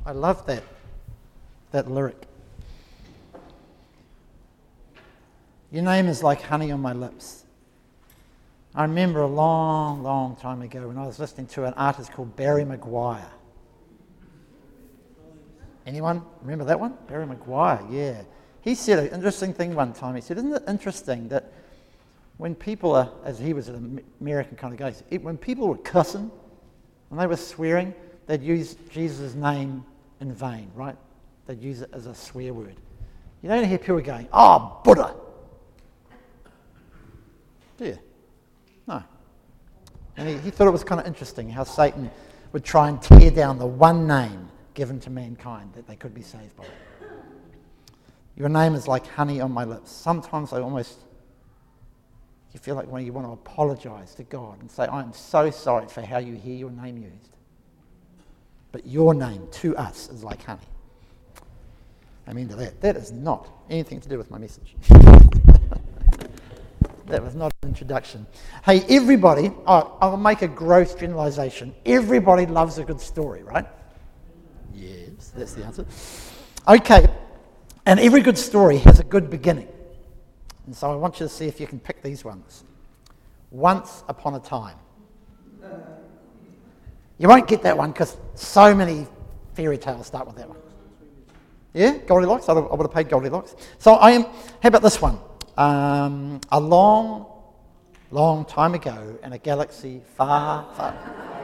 I 0.05 0.11
love 0.13 0.45
that, 0.45 0.63
that 1.71 1.91
lyric. 1.91 2.23
Your 5.73 5.83
name 5.83 6.07
is 6.07 6.23
like 6.23 6.43
honey 6.43 6.71
on 6.71 6.79
my 6.79 6.93
lips. 6.93 7.43
I 8.73 8.83
remember 8.83 9.19
a 9.19 9.27
long, 9.27 10.03
long 10.03 10.37
time 10.37 10.61
ago 10.61 10.87
when 10.87 10.97
I 10.97 11.05
was 11.05 11.19
listening 11.19 11.47
to 11.47 11.65
an 11.65 11.73
artist 11.73 12.13
called 12.13 12.37
Barry 12.37 12.63
McGuire. 12.63 13.27
Anyone 15.91 16.21
remember 16.41 16.63
that 16.63 16.79
one? 16.79 16.93
Barry 17.09 17.25
McGuire, 17.25 17.85
yeah. 17.91 18.21
He 18.61 18.75
said 18.75 18.97
an 18.97 19.13
interesting 19.13 19.53
thing 19.53 19.75
one 19.75 19.91
time. 19.91 20.15
He 20.15 20.21
said, 20.21 20.37
Isn't 20.37 20.53
it 20.53 20.63
interesting 20.65 21.27
that 21.27 21.51
when 22.37 22.55
people 22.55 22.95
are, 22.95 23.11
as 23.25 23.37
he 23.37 23.51
was 23.51 23.67
an 23.67 24.01
American 24.21 24.55
kind 24.55 24.73
of 24.73 24.79
guy, 24.79 24.93
it, 25.09 25.21
when 25.21 25.37
people 25.37 25.67
were 25.67 25.75
cussing, 25.75 26.31
when 27.09 27.19
they 27.19 27.27
were 27.27 27.35
swearing, 27.35 27.93
they'd 28.25 28.41
use 28.41 28.77
Jesus' 28.89 29.35
name 29.35 29.83
in 30.21 30.33
vain, 30.33 30.71
right? 30.75 30.95
They'd 31.45 31.61
use 31.61 31.81
it 31.81 31.89
as 31.91 32.05
a 32.05 32.15
swear 32.15 32.53
word. 32.53 32.77
You 33.41 33.49
don't 33.49 33.65
hear 33.65 33.77
people 33.77 33.99
going, 33.99 34.29
Oh, 34.31 34.79
Buddha. 34.85 35.13
Do 37.77 37.85
you? 37.85 37.99
No. 38.87 39.03
And 40.15 40.29
he, 40.29 40.37
he 40.37 40.51
thought 40.51 40.67
it 40.67 40.71
was 40.71 40.85
kind 40.85 41.01
of 41.01 41.07
interesting 41.07 41.49
how 41.49 41.65
Satan 41.65 42.09
would 42.53 42.63
try 42.63 42.87
and 42.87 43.01
tear 43.01 43.29
down 43.29 43.59
the 43.59 43.65
one 43.65 44.07
name 44.07 44.50
given 44.73 44.99
to 45.01 45.09
mankind 45.09 45.73
that 45.73 45.87
they 45.87 45.95
could 45.95 46.13
be 46.13 46.21
saved 46.21 46.55
by. 46.55 46.65
Your 48.37 48.49
name 48.49 48.75
is 48.75 48.87
like 48.87 49.05
honey 49.07 49.41
on 49.41 49.51
my 49.51 49.65
lips. 49.65 49.91
Sometimes 49.91 50.53
I 50.53 50.61
almost, 50.61 50.97
you 52.53 52.59
feel 52.59 52.75
like 52.75 52.87
when 52.87 53.05
you 53.05 53.13
want 53.13 53.27
to 53.27 53.33
apologize 53.33 54.15
to 54.15 54.23
God 54.23 54.61
and 54.61 54.71
say, 54.71 54.85
I 54.85 55.01
am 55.01 55.13
so 55.13 55.51
sorry 55.51 55.87
for 55.87 56.01
how 56.01 56.17
you 56.17 56.35
hear 56.35 56.55
your 56.55 56.71
name 56.71 56.97
used. 56.97 57.35
But 58.71 58.87
your 58.87 59.13
name 59.13 59.47
to 59.51 59.75
us 59.75 60.09
is 60.09 60.23
like 60.23 60.43
honey. 60.43 60.61
Amen 62.29 62.47
to 62.49 62.55
that. 62.55 62.79
That 62.81 62.95
is 62.95 63.11
not 63.11 63.49
anything 63.69 63.99
to 63.99 64.07
do 64.07 64.17
with 64.17 64.31
my 64.31 64.37
message. 64.37 64.75
that 67.07 67.21
was 67.21 67.35
not 67.35 67.51
an 67.61 67.69
introduction. 67.69 68.25
Hey, 68.63 68.85
everybody, 68.89 69.51
oh, 69.67 69.97
I'll 69.99 70.15
make 70.15 70.41
a 70.41 70.47
gross 70.47 70.95
generalization. 70.95 71.75
Everybody 71.85 72.45
loves 72.45 72.77
a 72.77 72.85
good 72.85 73.01
story, 73.01 73.43
right? 73.43 73.65
Yes, 74.73 75.31
that's 75.35 75.53
the 75.53 75.63
answer. 75.65 75.85
Okay, 76.67 77.07
and 77.85 77.99
every 77.99 78.21
good 78.21 78.37
story 78.37 78.77
has 78.77 78.99
a 78.99 79.03
good 79.03 79.29
beginning. 79.29 79.67
And 80.65 80.75
so 80.75 80.91
I 80.91 80.95
want 80.95 81.19
you 81.19 81.25
to 81.25 81.29
see 81.29 81.47
if 81.47 81.59
you 81.59 81.67
can 81.67 81.79
pick 81.79 82.01
these 82.01 82.23
ones. 82.23 82.63
Once 83.49 84.03
upon 84.07 84.35
a 84.35 84.39
time. 84.39 84.77
You 87.17 87.27
won't 87.27 87.47
get 87.47 87.61
that 87.63 87.77
one 87.77 87.91
because 87.91 88.17
so 88.35 88.73
many 88.73 89.07
fairy 89.53 89.77
tales 89.77 90.07
start 90.07 90.25
with 90.25 90.37
that 90.37 90.49
one. 90.49 90.57
Yeah, 91.73 91.97
Goldilocks. 91.97 92.49
I 92.49 92.53
would 92.53 92.81
have 92.81 92.91
paid 92.91 93.09
Goldilocks. 93.09 93.55
So 93.77 93.93
I 93.93 94.11
am. 94.11 94.23
How 94.23 94.67
about 94.69 94.81
this 94.81 95.01
one? 95.01 95.19
Um, 95.57 96.41
a 96.51 96.59
long, 96.59 97.27
long 98.09 98.45
time 98.45 98.73
ago 98.73 99.19
in 99.23 99.33
a 99.33 99.37
galaxy 99.37 100.01
far, 100.17 100.73
far. 100.75 101.40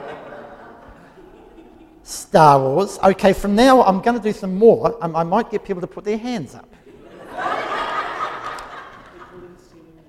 Star 2.08 2.58
Wars. 2.58 2.98
Okay, 3.04 3.34
from 3.34 3.54
now 3.54 3.82
I'm 3.82 4.00
going 4.00 4.16
to 4.16 4.22
do 4.22 4.32
some 4.32 4.54
more. 4.54 4.96
Um, 5.04 5.14
I 5.14 5.24
might 5.24 5.50
get 5.50 5.62
people 5.62 5.82
to 5.82 5.86
put 5.86 6.04
their 6.04 6.16
hands 6.16 6.54
up. 6.54 6.74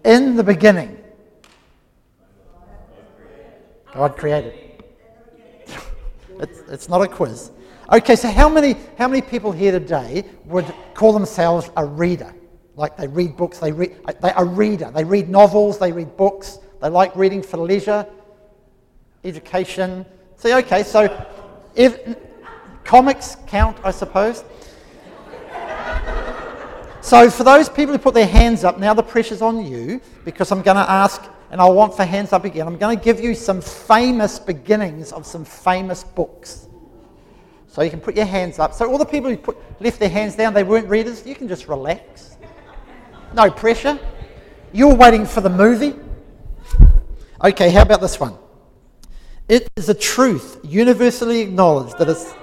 In 0.06 0.38
the 0.38 0.44
beginning, 0.44 0.98
God 3.94 4.16
created. 4.16 4.54
it's, 6.40 6.60
it's 6.70 6.88
not 6.88 7.02
a 7.02 7.08
quiz. 7.08 7.52
Okay, 7.92 8.16
so 8.16 8.30
how 8.30 8.48
many, 8.48 8.78
how 8.98 9.10
many 9.10 9.22
people 9.22 9.52
here 9.52 9.74
today 9.74 10.24
would 10.46 10.74
call 10.94 11.12
themselves 11.12 11.70
a 11.76 11.84
reader? 11.84 12.34
Like 12.78 12.96
they 12.96 13.08
read 13.08 13.36
books, 13.36 13.60
they 13.60 13.74
read, 13.74 13.98
they 14.22 14.32
are 14.32 14.46
a 14.46 14.48
reader. 14.48 14.90
They 14.90 15.04
read 15.04 15.28
novels, 15.28 15.78
they 15.78 15.92
read 15.92 16.16
books, 16.16 16.60
they 16.82 16.88
like 16.88 17.14
reading 17.18 17.42
for 17.42 17.58
leisure, 17.58 18.08
education. 19.26 20.06
See, 20.38 20.54
okay, 20.54 20.84
so 20.84 21.10
if 21.80 22.18
comics 22.84 23.38
count, 23.48 23.78
I 23.86 23.92
suppose. 23.92 24.44
so 27.02 27.30
for 27.30 27.46
those 27.46 27.70
people 27.70 27.94
who 27.94 27.98
put 27.98 28.14
their 28.14 28.28
hands 28.28 28.66
up, 28.66 28.78
now 28.78 28.94
the 28.94 29.02
pressure's 29.02 29.42
on 29.42 29.66
you 29.66 30.02
because 30.26 30.52
I'm 30.52 30.62
going 30.62 30.76
to 30.76 30.92
ask, 30.92 31.24
and 31.52 31.62
I 31.62 31.70
want 31.70 31.96
for 31.96 32.04
hands 32.04 32.34
up 32.34 32.44
again. 32.44 32.68
I'm 32.68 32.78
going 32.78 32.98
to 32.98 33.04
give 33.04 33.22
you 33.22 33.34
some 33.34 33.62
famous 33.62 34.40
beginnings 34.40 35.14
of 35.14 35.26
some 35.26 35.46
famous 35.46 36.04
books. 36.04 36.68
So 37.68 37.82
you 37.82 37.90
can 37.90 38.02
put 38.02 38.18
your 38.18 38.26
hands 38.26 38.60
up. 38.60 38.74
So 38.74 38.92
all 38.92 38.98
the 38.98 39.06
people 39.06 39.30
who 39.30 39.38
put, 39.38 39.58
left 39.82 40.02
their 40.02 40.10
hands 40.10 40.36
down, 40.36 40.54
they 40.54 40.64
weren't 40.64 40.90
readers. 40.90 41.26
You 41.26 41.34
can 41.34 41.48
just 41.48 41.70
relax. 41.70 42.36
No 43.34 43.50
pressure. 43.50 43.98
You're 44.74 44.96
waiting 44.96 45.26
for 45.26 45.40
the 45.40 45.50
movie. 45.50 45.96
Okay, 47.42 47.70
how 47.70 47.84
about 47.84 48.02
this 48.02 48.20
one? 48.20 48.36
It 49.50 49.68
is 49.76 49.90
a 49.90 49.96
truth 49.96 50.60
universally 50.64 51.40
acknowledged 51.40 51.98
that 51.98 52.08
it's. 52.08 52.36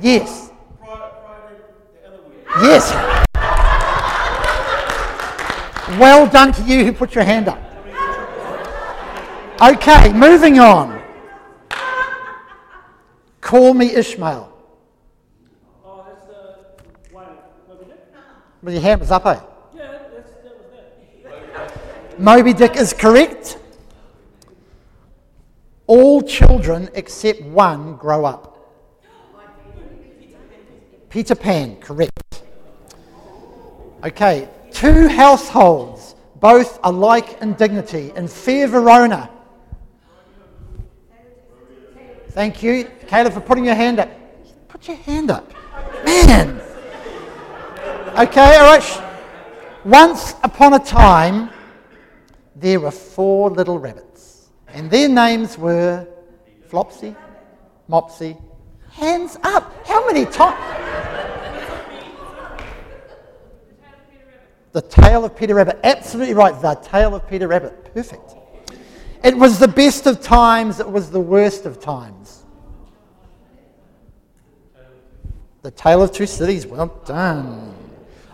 Yes. 0.00 0.50
Yes. 2.62 2.90
Well 6.00 6.26
done 6.26 6.52
to 6.54 6.62
you 6.62 6.86
who 6.86 6.94
put 6.94 7.14
your 7.14 7.24
hand 7.24 7.48
up. 7.48 7.60
Okay, 9.60 10.14
moving 10.14 10.58
on. 10.58 11.02
Call 13.42 13.74
me 13.74 13.94
Ishmael. 13.94 14.50
Well, 18.62 18.72
your 18.72 18.80
hand 18.80 19.00
was 19.00 19.10
up, 19.10 19.26
eh? 19.26 19.40
Moby 22.20 22.52
Dick 22.52 22.76
is 22.76 22.92
correct. 22.92 23.56
All 25.86 26.20
children 26.20 26.90
except 26.92 27.40
one 27.40 27.96
grow 27.96 28.26
up. 28.26 28.58
Peter 31.08 31.34
Pan, 31.34 31.76
correct. 31.76 32.42
Okay, 34.04 34.50
two 34.70 35.08
households, 35.08 36.14
both 36.40 36.78
alike 36.84 37.40
in 37.40 37.54
dignity, 37.54 38.12
in 38.14 38.28
fair 38.28 38.68
Verona. 38.68 39.30
Thank 42.32 42.62
you, 42.62 42.88
Caleb, 43.06 43.32
for 43.32 43.40
putting 43.40 43.64
your 43.64 43.74
hand 43.74 43.98
up. 43.98 44.10
Put 44.68 44.88
your 44.88 44.98
hand 44.98 45.30
up. 45.30 45.50
Man. 46.04 46.60
Okay, 48.18 48.56
all 48.56 48.76
right. 48.76 49.06
Once 49.86 50.34
upon 50.44 50.74
a 50.74 50.78
time, 50.78 51.50
there 52.60 52.80
were 52.80 52.90
four 52.90 53.50
little 53.50 53.78
rabbits, 53.78 54.50
and 54.68 54.90
their 54.90 55.08
names 55.08 55.56
were 55.56 56.06
Flopsy, 56.68 57.16
Mopsy, 57.88 58.40
hands 58.90 59.36
up. 59.42 59.86
How 59.86 60.06
many 60.06 60.26
times? 60.26 60.58
The 64.72 64.82
Tale 64.82 65.24
of 65.24 65.36
Peter 65.36 65.54
Rabbit. 65.54 65.80
Absolutely 65.82 66.34
right. 66.34 66.60
The 66.62 66.74
Tale 66.74 67.16
of 67.16 67.28
Peter 67.28 67.48
Rabbit. 67.48 67.92
Perfect. 67.92 68.36
It 69.24 69.36
was 69.36 69.58
the 69.58 69.66
best 69.66 70.06
of 70.06 70.20
times, 70.20 70.78
it 70.78 70.88
was 70.88 71.10
the 71.10 71.20
worst 71.20 71.66
of 71.66 71.80
times. 71.80 72.44
The 75.62 75.70
Tale 75.72 76.02
of 76.02 76.12
Two 76.12 76.26
Cities. 76.26 76.66
Well 76.66 76.86
done. 77.04 77.74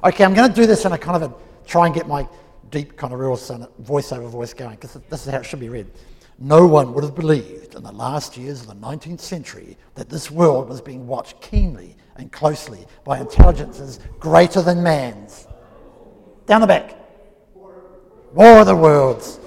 Okay, 0.05 0.25
I'm 0.25 0.35
going 0.35 0.49
to 0.49 0.55
do 0.55 0.67
this 0.67 0.85
in 0.85 0.93
a 0.93 0.99
kind 0.99 1.23
of 1.23 1.31
a 1.31 1.35
try 1.67 1.87
and 1.87 1.95
get 1.95 2.07
my 2.07 2.29
deep 2.71 2.97
kind 2.97 3.13
of 3.13 3.21
real 3.21 3.37
voiceover 3.37 4.29
voice 4.29 4.55
going, 4.55 4.77
because 4.77 4.95
this 5.09 5.27
is 5.27 5.33
how 5.33 5.39
it 5.39 5.45
should 5.45 5.61
be 5.61 5.69
read. 5.69 5.91
No 6.39 6.67
one 6.67 6.93
would 6.93 7.03
have 7.03 7.15
believed 7.15 7.75
in 7.75 7.83
the 7.83 7.93
last 7.93 8.37
years 8.37 8.61
of 8.61 8.67
the 8.67 8.75
19th 8.75 9.21
century 9.21 9.79
that 9.95 10.11
this 10.11 10.31
world 10.31 10.69
was 10.69 10.83
being 10.83 11.07
watched 11.07 11.41
keenly 11.41 11.97
and 12.17 12.31
closely 12.31 12.87
by 13.05 13.19
intelligences 13.19 14.01
greater 14.21 14.61
than 14.61 14.83
man's. 14.83 15.47
Down 16.47 16.61
the 16.61 16.67
back. 16.67 16.99
War 18.35 18.61
of 18.61 18.67
the 18.67 18.77
Worlds. 18.77 19.41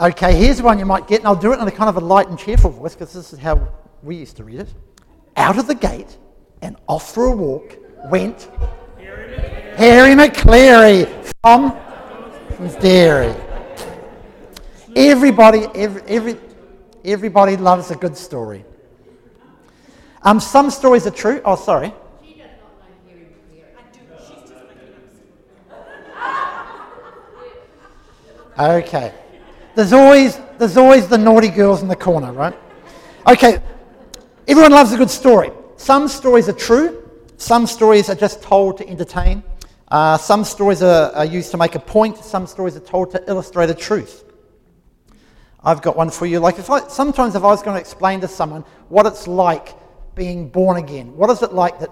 Okay, 0.00 0.34
here's 0.34 0.62
one 0.62 0.78
you 0.78 0.86
might 0.86 1.08
get, 1.08 1.18
and 1.18 1.26
I'll 1.26 1.36
do 1.36 1.52
it 1.52 1.58
in 1.58 1.66
a 1.66 1.72
kind 1.72 1.88
of 1.88 1.96
a 1.96 2.00
light 2.00 2.28
and 2.28 2.38
cheerful 2.38 2.70
voice 2.70 2.94
because 2.94 3.12
this 3.12 3.32
is 3.32 3.38
how 3.38 3.68
we 4.02 4.16
used 4.16 4.36
to 4.36 4.44
read 4.44 4.60
it. 4.60 4.72
Out 5.36 5.58
of 5.58 5.66
the 5.66 5.74
gate 5.74 6.16
and 6.62 6.76
off 6.86 7.12
for 7.12 7.26
a 7.26 7.36
walk 7.36 7.76
went 8.06 8.48
Hairy 9.80 10.14
Maclary 10.14 11.06
from, 11.42 11.74
from 12.54 12.68
Dairy. 12.80 13.34
Everybody, 14.94 15.66
every, 15.74 16.02
every, 16.02 16.36
Everybody 17.04 17.56
loves 17.56 17.90
a 17.90 17.96
good 17.96 18.16
story. 18.16 18.64
Um, 20.22 20.38
some 20.38 20.70
stories 20.70 21.06
are 21.06 21.10
true. 21.10 21.40
Oh, 21.46 21.56
sorry. 21.56 21.94
Okay. 28.58 29.14
There's 29.74 29.94
always, 29.94 30.38
there's 30.58 30.76
always 30.76 31.08
the 31.08 31.16
naughty 31.16 31.48
girls 31.48 31.80
in 31.80 31.88
the 31.88 31.96
corner, 31.96 32.32
right? 32.32 32.54
Okay. 33.26 33.62
Everyone 34.46 34.72
loves 34.72 34.92
a 34.92 34.98
good 34.98 35.10
story. 35.10 35.50
Some 35.78 36.06
stories 36.06 36.50
are 36.50 36.52
true. 36.52 37.02
Some 37.38 37.66
stories 37.66 38.10
are 38.10 38.14
just 38.14 38.42
told 38.42 38.76
to 38.76 38.86
entertain. 38.86 39.42
Uh, 39.90 40.16
some 40.16 40.44
stories 40.44 40.82
are, 40.82 41.10
are 41.12 41.24
used 41.24 41.50
to 41.50 41.56
make 41.56 41.74
a 41.74 41.80
point. 41.80 42.16
Some 42.18 42.46
stories 42.46 42.76
are 42.76 42.80
told 42.80 43.10
to 43.10 43.28
illustrate 43.28 43.70
a 43.70 43.74
truth. 43.74 44.24
I've 45.62 45.82
got 45.82 45.96
one 45.96 46.10
for 46.10 46.26
you. 46.26 46.38
Like 46.38 46.58
if 46.58 46.70
I, 46.70 46.86
sometimes 46.88 47.34
if 47.34 47.42
I 47.42 47.48
was 47.48 47.62
going 47.62 47.74
to 47.74 47.80
explain 47.80 48.20
to 48.20 48.28
someone 48.28 48.62
what 48.88 49.06
it's 49.06 49.26
like 49.26 49.74
being 50.14 50.48
born 50.48 50.76
again, 50.76 51.16
what 51.16 51.28
is 51.30 51.42
it 51.42 51.52
like 51.52 51.80
that 51.80 51.90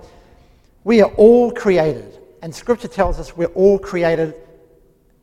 we 0.85 1.03
are 1.03 1.11
all 1.17 1.51
created, 1.51 2.19
and 2.41 2.55
Scripture 2.55 2.89
tells 2.89 3.19
us 3.19 3.37
we're 3.37 3.47
all 3.47 3.79
created, 3.79 4.35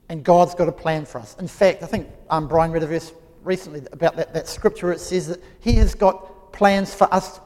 and 0.09 0.23
God's 0.23 0.53
got 0.53 0.67
a 0.67 0.71
plan 0.71 1.05
for 1.05 1.19
us. 1.19 1.35
In 1.39 1.47
fact, 1.47 1.81
I 1.81 1.87
think 1.87 2.07
um, 2.29 2.47
Brian 2.47 2.71
read 2.71 2.83
a 2.83 2.87
verse 2.87 3.13
recently 3.43 3.81
about 3.91 4.15
that, 4.17 4.33
that 4.33 4.47
Scripture. 4.47 4.91
It 4.91 4.99
says 4.99 5.27
that 5.29 5.41
He 5.61 5.73
has 5.73 5.95
got 5.95 6.51
plans 6.51 6.93
for 6.93 7.11
us 7.11 7.39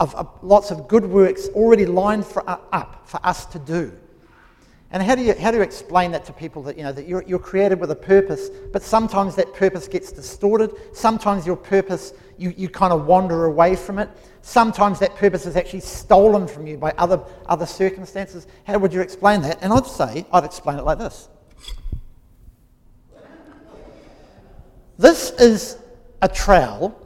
of, 0.00 0.14
of 0.16 0.30
lots 0.42 0.70
of 0.70 0.88
good 0.88 1.04
works 1.04 1.48
already 1.48 1.86
lined 1.86 2.26
for, 2.26 2.48
uh, 2.48 2.58
up 2.72 3.06
for 3.06 3.20
us 3.24 3.46
to 3.46 3.58
do. 3.58 3.92
And 4.90 5.02
how 5.02 5.16
do 5.16 5.22
you, 5.22 5.34
how 5.34 5.50
do 5.50 5.56
you 5.56 5.62
explain 5.62 6.12
that 6.12 6.24
to 6.26 6.32
people 6.32 6.62
that, 6.62 6.76
you 6.76 6.84
know, 6.84 6.92
that 6.92 7.08
you're, 7.08 7.24
you're 7.24 7.40
created 7.40 7.80
with 7.80 7.90
a 7.90 7.96
purpose, 7.96 8.48
but 8.72 8.82
sometimes 8.82 9.34
that 9.36 9.52
purpose 9.52 9.88
gets 9.88 10.12
distorted. 10.12 10.70
Sometimes 10.92 11.44
your 11.44 11.56
purpose, 11.56 12.12
you, 12.38 12.54
you 12.56 12.68
kind 12.68 12.92
of 12.92 13.06
wander 13.06 13.46
away 13.46 13.74
from 13.74 13.98
it. 13.98 14.08
Sometimes 14.42 15.00
that 15.00 15.16
purpose 15.16 15.46
is 15.46 15.56
actually 15.56 15.80
stolen 15.80 16.46
from 16.46 16.66
you 16.66 16.76
by 16.76 16.92
other, 16.98 17.20
other 17.46 17.66
circumstances. 17.66 18.46
How 18.64 18.78
would 18.78 18.92
you 18.92 19.00
explain 19.00 19.42
that? 19.42 19.58
And 19.62 19.72
I'd 19.72 19.86
say, 19.86 20.26
I'd 20.32 20.44
explain 20.44 20.78
it 20.78 20.84
like 20.84 20.98
this. 20.98 21.28
This 24.96 25.32
is 25.32 25.76
a 26.22 26.28
trowel, 26.28 26.96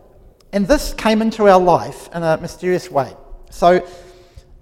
and 0.52 0.68
this 0.68 0.92
came 0.92 1.22
into 1.22 1.48
our 1.48 1.58
life 1.58 2.10
in 2.14 2.22
a 2.22 2.36
mysterious 2.36 2.90
way. 2.90 3.14
So 3.50 3.86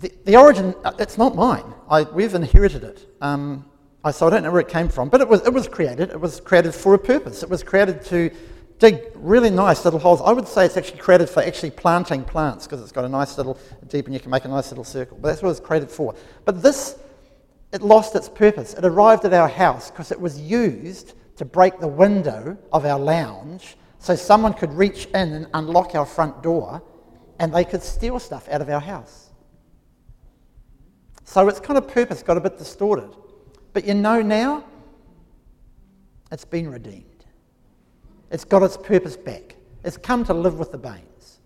the, 0.01 0.13
the 0.25 0.37
origin, 0.37 0.75
uh, 0.85 0.93
it's 0.99 1.17
not 1.17 1.35
mine. 1.35 1.65
I, 1.89 2.03
we've 2.03 2.35
inherited 2.35 2.85
it. 2.85 3.07
Um, 3.21 3.65
I, 4.05 4.11
so 4.11 4.27
I 4.27 4.31
don't 4.31 4.43
know 4.43 4.53
where 4.53 4.61
it 4.61 4.69
came 4.69 4.89
from, 4.89 5.09
but 5.09 5.21
it 5.21 5.29
was, 5.29 5.47
it 5.47 5.53
was 5.53 5.69
created. 5.69 6.11
It 6.11 6.21
was 6.21 6.41
created 6.41 6.75
for 6.75 6.95
a 6.95 6.99
purpose. 6.99 7.43
It 7.43 7.49
was 7.49 7.63
created 7.63 8.05
to 8.07 8.31
dig 8.79 9.01
really 9.15 9.51
nice 9.51 9.85
little 9.85 9.99
holes. 9.99 10.21
I 10.21 10.33
would 10.33 10.47
say 10.47 10.67
it's 10.67 10.77
actually 10.77 10.99
created 10.99 11.31
for 11.31 11.43
actually 11.43 11.71
planting 11.71 12.25
plants 12.25 12.67
because 12.67 12.83
it's 12.83 12.93
got 12.93 13.05
a 13.05 13.09
nice 13.09 13.39
little 13.39 13.59
deep 13.89 14.05
and 14.07 14.15
you 14.15 14.21
can 14.21 14.31
make 14.31 14.45
a 14.45 14.49
nice 14.49 14.71
little 14.71 14.85
circle. 14.85 15.19
But 15.21 15.29
that's 15.29 15.43
what 15.43 15.51
it's 15.51 15.61
created 15.61 15.91
for. 15.91 16.15
But 16.45 16.63
this, 16.63 16.99
it 17.73 17.83
lost 17.83 18.15
its 18.15 18.29
purpose. 18.29 18.75
It 18.75 18.85
arrived 18.85 19.25
at 19.25 19.33
our 19.33 19.49
house 19.49 19.91
because 19.91 20.13
it 20.13 20.21
was 20.21 20.39
used 20.39 21.15
to 21.37 21.45
break 21.45 21.81
the 21.81 21.89
window 21.89 22.57
of 22.73 22.85
our 22.85 22.99
lounge 22.99 23.77
so 23.99 24.15
someone 24.15 24.53
could 24.53 24.73
reach 24.73 25.07
in 25.07 25.33
and 25.33 25.47
unlock 25.55 25.95
our 25.95 26.07
front 26.07 26.43
door 26.43 26.83
and 27.39 27.53
they 27.53 27.65
could 27.65 27.83
steal 27.83 28.19
stuff 28.19 28.49
out 28.49 28.61
of 28.61 28.69
our 28.69 28.81
house. 28.81 29.26
So 31.37 31.47
its 31.49 31.61
kind 31.61 31.77
of 31.77 31.87
purpose 31.87 32.23
got 32.23 32.39
a 32.39 32.41
bit 32.41 32.57
distorted. 32.57 33.11
But 33.75 33.85
you 33.85 33.93
know 33.93 34.23
now, 34.23 34.65
it's 36.33 36.47
been 36.47 36.71
redeemed. 36.71 37.27
It's 38.31 38.43
got 38.43 38.63
its 38.63 38.79
purpose 38.79 39.19
back. 39.19 39.55
It's 39.85 39.99
come 39.99 40.25
to 40.25 40.33
live 40.33 40.59
with 40.59 40.73
the 40.73 40.79
Baines. 40.79 41.41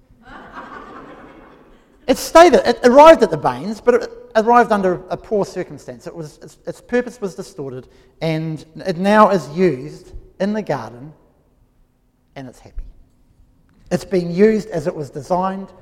it 2.06 2.18
stayed, 2.18 2.54
it 2.54 2.78
arrived 2.84 3.24
at 3.24 3.32
the 3.32 3.36
Baines, 3.36 3.80
but 3.80 3.94
it 3.94 4.12
arrived 4.36 4.70
under 4.70 5.02
a 5.08 5.16
poor 5.16 5.44
circumstance. 5.44 6.06
It 6.06 6.14
was, 6.14 6.38
its, 6.38 6.58
its 6.68 6.80
purpose 6.80 7.20
was 7.20 7.34
distorted, 7.34 7.88
and 8.20 8.64
it 8.86 8.96
now 8.96 9.30
is 9.30 9.48
used 9.58 10.12
in 10.38 10.52
the 10.52 10.62
garden, 10.62 11.12
and 12.36 12.46
it's 12.46 12.60
happy. 12.60 12.84
It's 13.90 14.04
being 14.04 14.30
used 14.30 14.68
as 14.68 14.86
it 14.86 14.94
was 14.94 15.10
designed, 15.10 15.72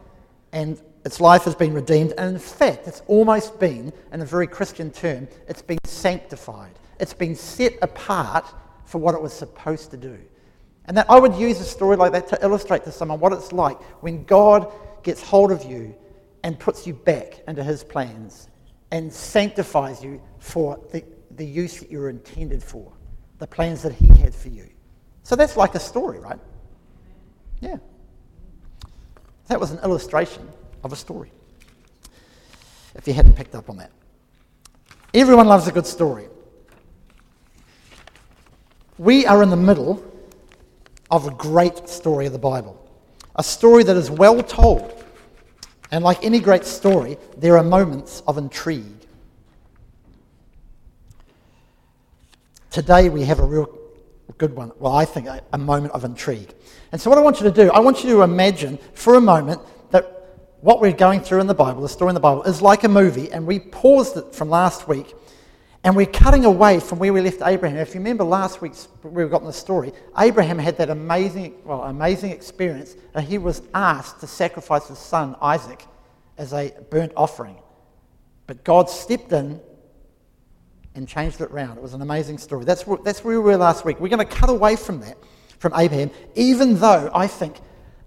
and 0.52 0.80
its 1.04 1.20
life 1.20 1.44
has 1.44 1.54
been 1.54 1.72
redeemed, 1.72 2.12
and 2.18 2.34
in 2.34 2.40
fact, 2.40 2.86
it's 2.86 3.02
almost 3.06 3.58
been, 3.58 3.92
in 4.12 4.20
a 4.20 4.24
very 4.24 4.46
Christian 4.46 4.90
term, 4.90 5.28
it's 5.46 5.62
been 5.62 5.78
sanctified. 5.84 6.72
It's 7.00 7.14
been 7.14 7.34
set 7.34 7.74
apart 7.82 8.44
for 8.84 8.98
what 8.98 9.14
it 9.14 9.22
was 9.22 9.32
supposed 9.32 9.90
to 9.92 9.96
do. 9.96 10.18
And 10.86 10.96
that 10.96 11.06
I 11.08 11.18
would 11.18 11.34
use 11.34 11.60
a 11.60 11.64
story 11.64 11.96
like 11.96 12.12
that 12.12 12.26
to 12.28 12.38
illustrate 12.42 12.84
to 12.84 12.92
someone 12.92 13.20
what 13.20 13.32
it's 13.32 13.52
like 13.52 13.80
when 14.02 14.24
God 14.24 14.72
gets 15.02 15.22
hold 15.22 15.52
of 15.52 15.62
you 15.64 15.94
and 16.42 16.58
puts 16.58 16.86
you 16.86 16.94
back 16.94 17.42
into 17.46 17.62
his 17.62 17.84
plans 17.84 18.48
and 18.90 19.12
sanctifies 19.12 20.02
you 20.02 20.20
for 20.38 20.80
the, 20.92 21.04
the 21.32 21.44
use 21.44 21.80
that 21.80 21.90
you 21.90 21.98
were 21.98 22.08
intended 22.08 22.62
for, 22.62 22.90
the 23.38 23.46
plans 23.46 23.82
that 23.82 23.92
he 23.92 24.08
had 24.08 24.34
for 24.34 24.48
you. 24.48 24.68
So 25.22 25.36
that's 25.36 25.56
like 25.56 25.74
a 25.74 25.80
story, 25.80 26.18
right? 26.18 26.38
Yeah. 27.60 27.76
That 29.48 29.58
was 29.58 29.70
an 29.70 29.78
illustration 29.82 30.46
of 30.84 30.92
a 30.92 30.96
story. 30.96 31.32
If 32.94 33.06
you 33.06 33.14
hadn't 33.14 33.34
picked 33.34 33.54
up 33.54 33.70
on 33.70 33.78
that, 33.78 33.90
everyone 35.14 35.48
loves 35.48 35.66
a 35.66 35.72
good 35.72 35.86
story. 35.86 36.28
We 38.98 39.26
are 39.26 39.42
in 39.42 39.50
the 39.50 39.56
middle 39.56 40.04
of 41.10 41.26
a 41.26 41.30
great 41.30 41.88
story 41.88 42.26
of 42.26 42.32
the 42.32 42.38
Bible, 42.38 42.76
a 43.36 43.42
story 43.42 43.84
that 43.84 43.96
is 43.96 44.10
well 44.10 44.42
told. 44.42 45.04
And 45.90 46.04
like 46.04 46.22
any 46.22 46.40
great 46.40 46.64
story, 46.64 47.16
there 47.38 47.56
are 47.56 47.62
moments 47.62 48.22
of 48.26 48.36
intrigue. 48.36 48.84
Today 52.70 53.08
we 53.08 53.24
have 53.24 53.38
a 53.38 53.44
real 53.44 53.78
good 54.32 54.54
one. 54.54 54.72
Well, 54.78 54.92
I 54.92 55.04
think 55.04 55.26
a, 55.52 55.58
moment 55.58 55.94
of 55.94 56.04
intrigue. 56.04 56.54
And 56.92 57.00
so, 57.00 57.10
what 57.10 57.18
I 57.18 57.22
want 57.22 57.40
you 57.40 57.44
to 57.44 57.50
do, 57.50 57.70
I 57.70 57.80
want 57.80 58.04
you 58.04 58.10
to 58.10 58.22
imagine 58.22 58.78
for 58.94 59.14
a 59.14 59.20
moment 59.20 59.60
that 59.90 60.36
what 60.60 60.80
we're 60.80 60.92
going 60.92 61.20
through 61.20 61.40
in 61.40 61.46
the 61.46 61.54
Bible, 61.54 61.82
the 61.82 61.88
story 61.88 62.10
in 62.10 62.14
the 62.14 62.20
Bible, 62.20 62.42
is 62.44 62.60
like 62.62 62.84
a 62.84 62.88
movie, 62.88 63.30
and 63.32 63.46
we 63.46 63.58
paused 63.58 64.16
it 64.16 64.34
from 64.34 64.50
last 64.50 64.86
week, 64.86 65.14
and 65.84 65.96
we're 65.96 66.06
cutting 66.06 66.44
away 66.44 66.80
from 66.80 66.98
where 66.98 67.12
we 67.12 67.20
left 67.20 67.42
Abraham. 67.42 67.78
If 67.78 67.94
you 67.94 68.00
remember 68.00 68.24
last 68.24 68.60
week's, 68.60 68.88
we 69.02 69.24
got 69.26 69.40
in 69.40 69.46
the 69.46 69.52
story, 69.52 69.92
Abraham 70.18 70.58
had 70.58 70.76
that 70.78 70.90
amazing, 70.90 71.54
well, 71.64 71.84
amazing 71.84 72.30
experience 72.30 72.96
that 73.14 73.22
he 73.22 73.38
was 73.38 73.62
asked 73.74 74.20
to 74.20 74.26
sacrifice 74.26 74.88
his 74.88 74.98
son 74.98 75.36
Isaac 75.40 75.84
as 76.36 76.52
a 76.52 76.72
burnt 76.90 77.12
offering. 77.16 77.56
But 78.46 78.64
God 78.64 78.90
stepped 78.90 79.32
in 79.32 79.60
and 80.98 81.08
changed 81.08 81.40
it 81.40 81.50
around. 81.50 81.78
It 81.78 81.82
was 81.82 81.94
an 81.94 82.02
amazing 82.02 82.38
story. 82.38 82.64
That's 82.64 82.86
where, 82.86 82.98
that's 83.02 83.24
where 83.24 83.40
we 83.40 83.52
were 83.52 83.56
last 83.56 83.84
week. 83.84 84.00
We're 84.00 84.08
going 84.08 84.26
to 84.26 84.34
cut 84.34 84.50
away 84.50 84.76
from 84.76 85.00
that, 85.00 85.16
from 85.58 85.72
Abraham, 85.76 86.10
even 86.34 86.78
though 86.78 87.10
I 87.14 87.26
think 87.26 87.56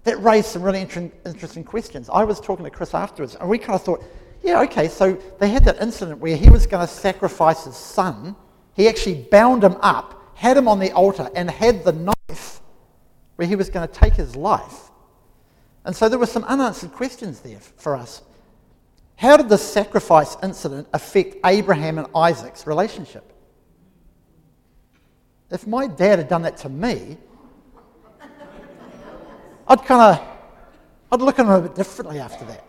that 0.04 0.20
raised 0.20 0.48
some 0.48 0.62
really 0.62 0.82
inter- 0.82 1.10
interesting 1.24 1.64
questions. 1.64 2.10
I 2.12 2.22
was 2.22 2.38
talking 2.38 2.64
to 2.64 2.70
Chris 2.70 2.94
afterwards, 2.94 3.34
and 3.34 3.48
we 3.48 3.58
kind 3.58 3.74
of 3.74 3.82
thought, 3.82 4.04
yeah, 4.42 4.60
okay, 4.62 4.88
so 4.88 5.18
they 5.40 5.48
had 5.48 5.64
that 5.64 5.80
incident 5.80 6.20
where 6.20 6.36
he 6.36 6.50
was 6.50 6.66
going 6.66 6.86
to 6.86 6.92
sacrifice 6.92 7.64
his 7.64 7.76
son. 7.76 8.36
He 8.74 8.88
actually 8.88 9.26
bound 9.30 9.64
him 9.64 9.76
up, 9.80 10.36
had 10.36 10.56
him 10.56 10.68
on 10.68 10.78
the 10.78 10.92
altar, 10.92 11.30
and 11.34 11.50
had 11.50 11.84
the 11.84 11.92
knife 11.92 12.60
where 13.36 13.48
he 13.48 13.56
was 13.56 13.70
going 13.70 13.88
to 13.88 13.94
take 13.94 14.14
his 14.14 14.36
life. 14.36 14.90
And 15.84 15.96
so 15.96 16.08
there 16.08 16.18
were 16.18 16.26
some 16.26 16.44
unanswered 16.44 16.92
questions 16.92 17.40
there 17.40 17.58
for 17.58 17.96
us. 17.96 18.22
How 19.16 19.36
did 19.36 19.48
the 19.48 19.58
sacrifice 19.58 20.36
incident 20.42 20.88
affect 20.92 21.36
Abraham 21.44 21.98
and 21.98 22.08
Isaac's 22.14 22.66
relationship? 22.66 23.32
If 25.50 25.66
my 25.66 25.86
dad 25.86 26.18
had 26.18 26.28
done 26.28 26.42
that 26.42 26.56
to 26.58 26.68
me, 26.68 27.18
I'd 29.68 29.84
kind 29.84 30.18
of, 30.18 30.26
I'd 31.12 31.20
look 31.20 31.38
at 31.38 31.46
him 31.46 31.52
a 31.52 31.60
bit 31.60 31.74
differently 31.74 32.18
after 32.18 32.44
that. 32.46 32.64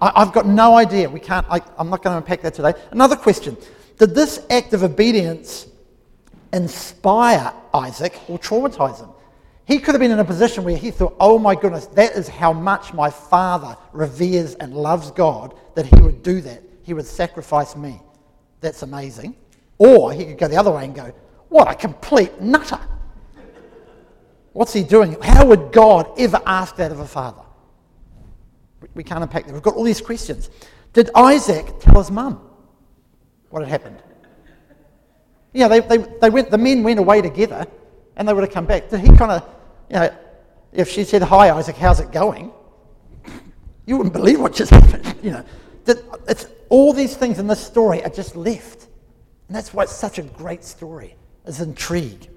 I, 0.00 0.24
have 0.24 0.32
got 0.32 0.46
no 0.46 0.76
idea. 0.76 1.08
We 1.08 1.20
can't, 1.20 1.46
I, 1.50 1.60
I'm 1.78 1.90
not 1.90 2.02
going 2.02 2.14
to 2.14 2.18
unpack 2.18 2.42
that 2.42 2.54
today. 2.54 2.74
Another 2.90 3.16
question. 3.16 3.56
Did 3.98 4.14
this 4.14 4.46
act 4.48 4.72
of 4.72 4.82
obedience 4.82 5.66
inspire 6.52 7.52
Isaac 7.74 8.18
or 8.28 8.38
traumatize 8.38 9.00
him? 9.00 9.10
He 9.70 9.78
could 9.78 9.94
have 9.94 10.00
been 10.00 10.10
in 10.10 10.18
a 10.18 10.24
position 10.24 10.64
where 10.64 10.76
he 10.76 10.90
thought, 10.90 11.14
oh 11.20 11.38
my 11.38 11.54
goodness, 11.54 11.86
that 11.86 12.16
is 12.16 12.26
how 12.26 12.52
much 12.52 12.92
my 12.92 13.08
father 13.08 13.76
reveres 13.92 14.56
and 14.56 14.74
loves 14.74 15.12
God 15.12 15.54
that 15.76 15.86
he 15.86 15.94
would 16.02 16.24
do 16.24 16.40
that. 16.40 16.60
He 16.82 16.92
would 16.92 17.06
sacrifice 17.06 17.76
me. 17.76 18.00
That's 18.60 18.82
amazing. 18.82 19.36
Or 19.78 20.12
he 20.12 20.24
could 20.24 20.38
go 20.38 20.48
the 20.48 20.56
other 20.56 20.72
way 20.72 20.86
and 20.86 20.92
go, 20.92 21.12
what 21.50 21.70
a 21.70 21.76
complete 21.76 22.40
nutter. 22.40 22.80
What's 24.54 24.72
he 24.72 24.82
doing? 24.82 25.16
How 25.22 25.46
would 25.46 25.70
God 25.70 26.18
ever 26.18 26.42
ask 26.46 26.74
that 26.74 26.90
of 26.90 26.98
a 26.98 27.06
father? 27.06 27.42
We 28.94 29.04
can't 29.04 29.22
unpack 29.22 29.46
that. 29.46 29.52
We've 29.52 29.62
got 29.62 29.76
all 29.76 29.84
these 29.84 30.00
questions. 30.00 30.50
Did 30.94 31.10
Isaac 31.14 31.78
tell 31.78 31.98
his 31.98 32.10
mum 32.10 32.40
what 33.50 33.62
had 33.62 33.68
happened? 33.68 34.02
Yeah, 35.52 35.68
they, 35.68 35.78
they, 35.78 35.98
they 35.98 36.30
went, 36.30 36.50
the 36.50 36.58
men 36.58 36.82
went 36.82 36.98
away 36.98 37.22
together 37.22 37.68
and 38.16 38.26
they 38.26 38.32
would 38.32 38.42
have 38.42 38.52
come 38.52 38.66
back. 38.66 38.88
Did 38.88 38.98
he 38.98 39.16
kind 39.16 39.30
of, 39.30 39.48
you 39.90 39.96
know, 39.96 40.14
If 40.72 40.88
she 40.88 41.04
said, 41.04 41.22
Hi, 41.22 41.50
Isaac, 41.50 41.76
how's 41.76 42.00
it 42.00 42.12
going? 42.12 42.52
You 43.86 43.96
wouldn't 43.96 44.12
believe 44.14 44.40
what 44.40 44.54
just 44.54 44.70
happened. 44.70 45.16
You 45.22 45.32
know, 45.32 45.44
it's, 46.28 46.46
all 46.68 46.92
these 46.92 47.16
things 47.16 47.38
in 47.38 47.48
this 47.48 47.60
story 47.60 48.02
are 48.04 48.10
just 48.10 48.36
left. 48.36 48.86
And 49.48 49.56
that's 49.56 49.74
why 49.74 49.82
it's 49.82 49.94
such 49.94 50.18
a 50.18 50.22
great 50.22 50.62
story, 50.62 51.16
It's 51.44 51.58
intrigue. 51.60 52.28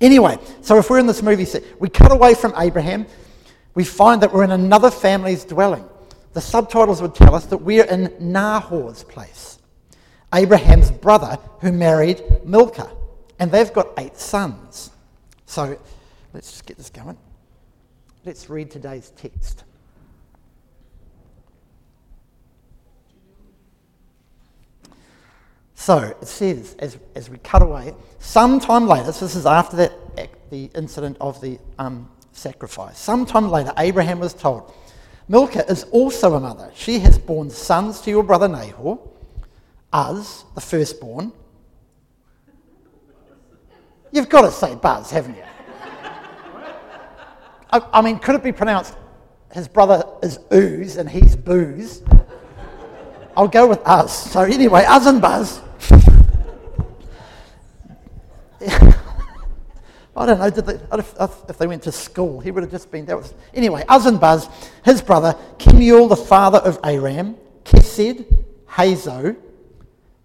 Anyway, 0.00 0.36
so 0.60 0.78
if 0.78 0.90
we're 0.90 0.98
in 0.98 1.06
this 1.06 1.22
movie 1.22 1.44
set, 1.44 1.62
we 1.80 1.88
cut 1.88 2.10
away 2.10 2.34
from 2.34 2.52
Abraham, 2.56 3.06
we 3.76 3.84
find 3.84 4.20
that 4.20 4.32
we're 4.32 4.42
in 4.42 4.50
another 4.50 4.90
family's 4.90 5.44
dwelling. 5.44 5.88
The 6.32 6.40
subtitles 6.40 7.00
would 7.00 7.14
tell 7.14 7.36
us 7.36 7.46
that 7.46 7.58
we're 7.58 7.84
in 7.84 8.12
Nahor's 8.18 9.04
place, 9.04 9.60
Abraham's 10.34 10.90
brother 10.90 11.38
who 11.60 11.70
married 11.70 12.20
Milcah. 12.44 12.90
And 13.38 13.50
they've 13.50 13.72
got 13.72 13.88
eight 13.98 14.16
sons. 14.16 14.90
So 15.46 15.78
let's 16.32 16.50
just 16.50 16.66
get 16.66 16.76
this 16.76 16.90
going. 16.90 17.16
Let's 18.24 18.48
read 18.48 18.70
today's 18.70 19.10
text. 19.16 19.64
So 25.74 25.98
it 25.98 26.28
says, 26.28 26.76
as, 26.78 26.96
as 27.16 27.28
we 27.28 27.38
cut 27.38 27.60
away, 27.60 27.92
sometime 28.20 28.86
later, 28.86 29.10
so 29.10 29.24
this 29.24 29.34
is 29.34 29.46
after 29.46 29.76
that, 29.78 29.92
the 30.48 30.70
incident 30.76 31.16
of 31.20 31.40
the 31.40 31.58
um, 31.78 32.08
sacrifice, 32.30 32.98
sometime 32.98 33.50
later, 33.50 33.72
Abraham 33.76 34.20
was 34.20 34.32
told, 34.32 34.72
Milcah 35.28 35.68
is 35.68 35.82
also 35.90 36.34
a 36.34 36.40
mother. 36.40 36.70
She 36.76 37.00
has 37.00 37.18
borne 37.18 37.50
sons 37.50 38.00
to 38.02 38.10
your 38.10 38.22
brother 38.22 38.46
Nahor, 38.46 38.98
Uz, 39.92 40.44
the 40.54 40.60
firstborn. 40.60 41.32
You've 44.12 44.28
got 44.28 44.42
to 44.42 44.52
say 44.52 44.76
Buzz, 44.76 45.10
haven't 45.10 45.36
you? 45.36 45.42
I, 47.72 47.82
I 47.94 48.02
mean, 48.02 48.18
could 48.18 48.34
it 48.34 48.42
be 48.42 48.52
pronounced 48.52 48.94
his 49.52 49.66
brother 49.66 50.04
is 50.22 50.38
Ooze 50.52 50.98
and 50.98 51.08
he's 51.08 51.34
Booze? 51.34 52.02
I'll 53.36 53.48
go 53.48 53.66
with 53.66 53.80
Uz. 53.88 54.12
So 54.12 54.42
anyway, 54.42 54.84
Uz 54.88 55.06
and 55.06 55.20
Buzz. 55.20 55.60
I 60.14 60.26
don't 60.26 60.38
know 60.38 60.50
they, 60.50 60.78
if 61.48 61.58
they 61.58 61.66
went 61.66 61.82
to 61.84 61.92
school. 61.92 62.40
He 62.40 62.50
would 62.50 62.62
have 62.62 62.70
just 62.70 62.90
been. 62.90 63.06
That 63.06 63.16
was 63.16 63.32
anyway. 63.54 63.84
Uz 63.90 64.04
and 64.04 64.20
Buzz, 64.20 64.48
his 64.84 65.00
brother, 65.00 65.34
Kemuel, 65.58 66.08
the 66.08 66.16
father 66.16 66.58
of 66.58 66.78
Aram, 66.84 67.36
Kesed, 67.64 68.26
Hazo, 68.68 69.36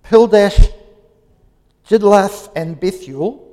Pildash, 0.04 0.74
Jidlaph, 1.88 2.52
and 2.56 2.78
Bethuel. 2.78 3.44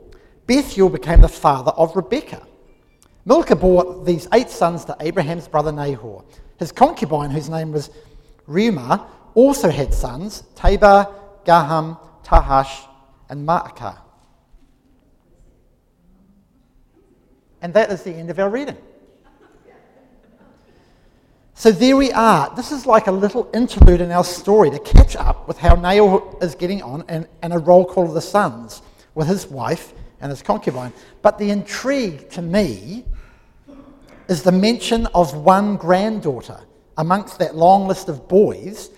Bethuel 0.47 0.89
became 0.89 1.21
the 1.21 1.29
father 1.29 1.71
of 1.73 1.95
Rebekah. 1.95 2.45
Milcah 3.25 3.57
bore 3.57 4.05
these 4.05 4.29
eight 4.33 4.51
sons 4.51 4.85
to 4.85 4.97
Abraham's 5.01 5.49
brother 5.49 5.73
Nahor. 5.73 6.25
His 6.59 6.73
concubine, 6.73 7.31
whose 7.31 7.49
name 7.49 7.73
was 7.73 7.91
Reumah, 8.49 9.07
also 9.35 9.71
had 9.71 9.95
sons 9.95 10.45
Tabah, 10.55 11.13
Gaham, 11.45 11.99
Tahash, 12.25 12.87
and 13.29 13.47
Maacah. 13.47 13.99
And 17.63 17.73
that 17.75 17.91
is 17.91 18.03
the 18.03 18.13
end 18.13 18.29
of 18.29 18.39
our 18.39 18.51
reading. 18.51 18.77
So 21.55 21.71
there 21.71 21.97
we 21.97 22.13
are. 22.13 22.55
This 22.57 22.73
is 22.73 22.85
like 22.85 23.07
a 23.07 23.13
little 23.13 23.49
interlude 23.55 24.01
in 24.01 24.11
our 24.11 24.25
story 24.25 24.71
to 24.71 24.79
catch 24.81 25.17
up 25.17 25.47
with 25.49 25.57
how 25.57 25.75
Nahor 25.77 26.37
is 26.43 26.55
getting 26.55 26.83
on 26.83 27.05
and, 27.09 27.29
and 27.43 27.53
a 27.53 27.59
roll 27.59 27.85
call 27.87 28.05
of 28.05 28.13
the 28.13 28.21
sons 28.21 28.83
with 29.15 29.29
his 29.29 29.47
wife 29.47 29.95
and 30.21 30.31
his 30.31 30.43
concubine. 30.43 30.93
But 31.23 31.39
the 31.39 31.51
intrigue 31.51 32.29
to 32.31 32.43
me 32.43 33.05
is 34.29 34.43
the 34.43 34.53
mention 34.53 35.07
of 35.15 35.35
one 35.35 35.77
granddaughter 35.77 36.61
amongst 36.97 37.39
that 37.39 37.55
long 37.57 37.87
list 37.87 38.09
of 38.09 38.29
boys, 38.29 38.91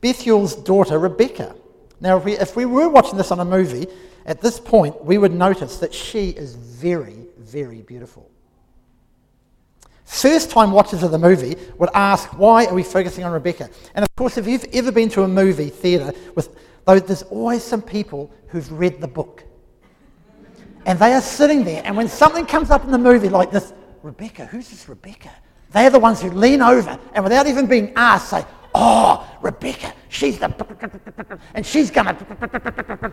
Bethuel's 0.00 0.54
daughter 0.54 0.98
Rebecca. 0.98 1.54
Now, 2.00 2.18
if 2.18 2.24
we, 2.24 2.38
if 2.38 2.56
we 2.56 2.64
were 2.64 2.88
watching 2.88 3.16
this 3.16 3.30
on 3.32 3.40
a 3.40 3.44
movie, 3.44 3.86
at 4.26 4.40
this 4.40 4.60
point, 4.60 5.04
we 5.04 5.18
would 5.18 5.32
notice 5.32 5.78
that 5.78 5.92
she 5.92 6.30
is 6.30 6.54
very, 6.54 7.26
very 7.38 7.82
beautiful. 7.82 8.30
First 10.04 10.50
time 10.50 10.70
watchers 10.70 11.02
of 11.02 11.10
the 11.10 11.18
movie 11.18 11.56
would 11.78 11.90
ask, 11.94 12.28
why 12.38 12.66
are 12.66 12.74
we 12.74 12.82
focusing 12.82 13.24
on 13.24 13.32
Rebecca? 13.32 13.68
And 13.94 14.04
of 14.04 14.14
course, 14.16 14.38
if 14.38 14.46
you've 14.46 14.64
ever 14.72 14.92
been 14.92 15.08
to 15.10 15.22
a 15.22 15.28
movie 15.28 15.70
theatre 15.70 16.12
with, 16.34 16.54
there's 16.86 17.22
always 17.24 17.62
some 17.62 17.82
people 17.82 18.30
who've 18.48 18.70
read 18.72 19.00
the 19.00 19.08
book. 19.08 19.44
And 20.86 20.98
they 20.98 21.12
are 21.12 21.20
sitting 21.20 21.64
there, 21.64 21.82
and 21.84 21.96
when 21.96 22.08
something 22.08 22.46
comes 22.46 22.70
up 22.70 22.84
in 22.84 22.90
the 22.90 22.98
movie 22.98 23.28
like 23.28 23.50
this, 23.50 23.74
Rebecca, 24.02 24.46
who's 24.46 24.70
this 24.70 24.88
Rebecca? 24.88 25.30
They're 25.70 25.90
the 25.90 25.98
ones 25.98 26.22
who 26.22 26.30
lean 26.30 26.62
over 26.62 26.98
and 27.12 27.24
without 27.24 27.46
even 27.46 27.66
being 27.66 27.92
asked 27.96 28.30
say, 28.30 28.44
Oh, 28.74 29.26
Rebecca, 29.40 29.94
she's 30.08 30.38
the, 30.38 31.38
and 31.54 31.64
she's 31.64 31.90
gonna, 31.90 32.16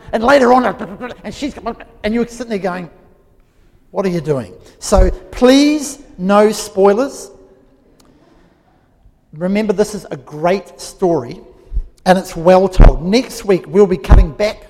and 0.11 0.23
later 0.23 0.53
on, 0.53 0.65
and 1.23 1.33
she's, 1.33 1.57
and 2.03 2.13
you're 2.13 2.27
sitting 2.27 2.49
there 2.49 2.59
going, 2.59 2.89
What 3.91 4.05
are 4.05 4.09
you 4.09 4.21
doing? 4.21 4.53
So 4.79 5.09
please, 5.09 6.03
no 6.17 6.51
spoilers. 6.51 7.31
Remember, 9.33 9.73
this 9.73 9.95
is 9.95 10.05
a 10.11 10.17
great 10.17 10.79
story 10.79 11.41
and 12.05 12.17
it's 12.17 12.35
well 12.35 12.69
told. 12.69 13.03
Next 13.03 13.45
week, 13.45 13.65
we'll 13.67 13.87
be 13.87 13.97
coming 13.97 14.31
back 14.31 14.67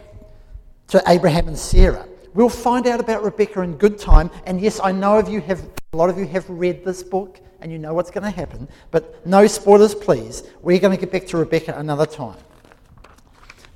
to 0.87 1.03
Abraham 1.07 1.47
and 1.47 1.57
Sarah. 1.57 2.07
We'll 2.35 2.49
find 2.49 2.85
out 2.85 2.99
about 2.99 3.23
Rebecca 3.23 3.61
in 3.61 3.77
good 3.77 3.97
time. 3.97 4.29
And 4.45 4.61
yes, 4.61 4.79
I 4.83 4.91
know 4.91 5.17
of 5.17 5.29
you 5.29 5.41
have 5.41 5.67
a 5.93 5.97
lot 5.97 6.09
of 6.09 6.17
you 6.17 6.27
have 6.27 6.47
read 6.49 6.83
this 6.83 7.01
book 7.01 7.39
and 7.61 7.71
you 7.71 7.79
know 7.79 7.93
what's 7.93 8.11
going 8.11 8.25
to 8.25 8.29
happen, 8.29 8.67
but 8.91 9.25
no 9.25 9.47
spoilers, 9.47 9.95
please. 9.95 10.43
We're 10.61 10.79
going 10.79 10.95
to 10.95 10.99
get 10.99 11.11
back 11.11 11.25
to 11.27 11.37
Rebecca 11.37 11.73
another 11.77 12.05
time. 12.05 12.37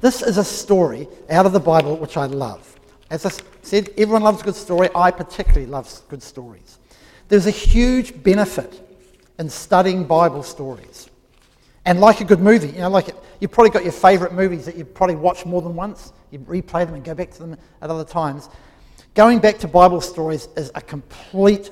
This 0.01 0.21
is 0.21 0.37
a 0.37 0.43
story 0.43 1.07
out 1.29 1.45
of 1.45 1.53
the 1.53 1.59
Bible 1.59 1.95
which 1.95 2.17
I 2.17 2.25
love. 2.25 2.77
As 3.09 3.25
I 3.25 3.31
said, 3.61 3.89
everyone 3.97 4.23
loves 4.23 4.41
a 4.41 4.43
good 4.43 4.55
story. 4.55 4.89
I 4.93 5.09
particularly 5.11 5.65
love 5.65 5.89
good 6.09 6.21
stories. 6.21 6.77
There's 7.29 7.47
a 7.47 7.51
huge 7.51 8.21
benefit 8.21 8.81
in 9.39 9.49
studying 9.49 10.03
Bible 10.03 10.43
stories. 10.43 11.08
And 11.85 11.99
like 11.99 12.21
a 12.21 12.25
good 12.25 12.39
movie, 12.39 12.69
you 12.69 12.79
know, 12.79 12.89
like 12.89 13.09
it, 13.09 13.15
you've 13.39 13.51
probably 13.51 13.71
got 13.71 13.83
your 13.83 13.93
favourite 13.93 14.33
movies 14.33 14.65
that 14.65 14.75
you've 14.75 14.93
probably 14.93 15.15
watched 15.15 15.45
more 15.45 15.61
than 15.61 15.75
once. 15.75 16.13
You 16.31 16.39
replay 16.39 16.85
them 16.85 16.95
and 16.95 17.03
go 17.03 17.15
back 17.15 17.31
to 17.31 17.39
them 17.39 17.57
at 17.81 17.89
other 17.89 18.03
times. 18.03 18.49
Going 19.15 19.39
back 19.39 19.57
to 19.59 19.67
Bible 19.67 20.01
stories 20.01 20.47
is 20.55 20.71
a 20.75 20.81
complete 20.81 21.71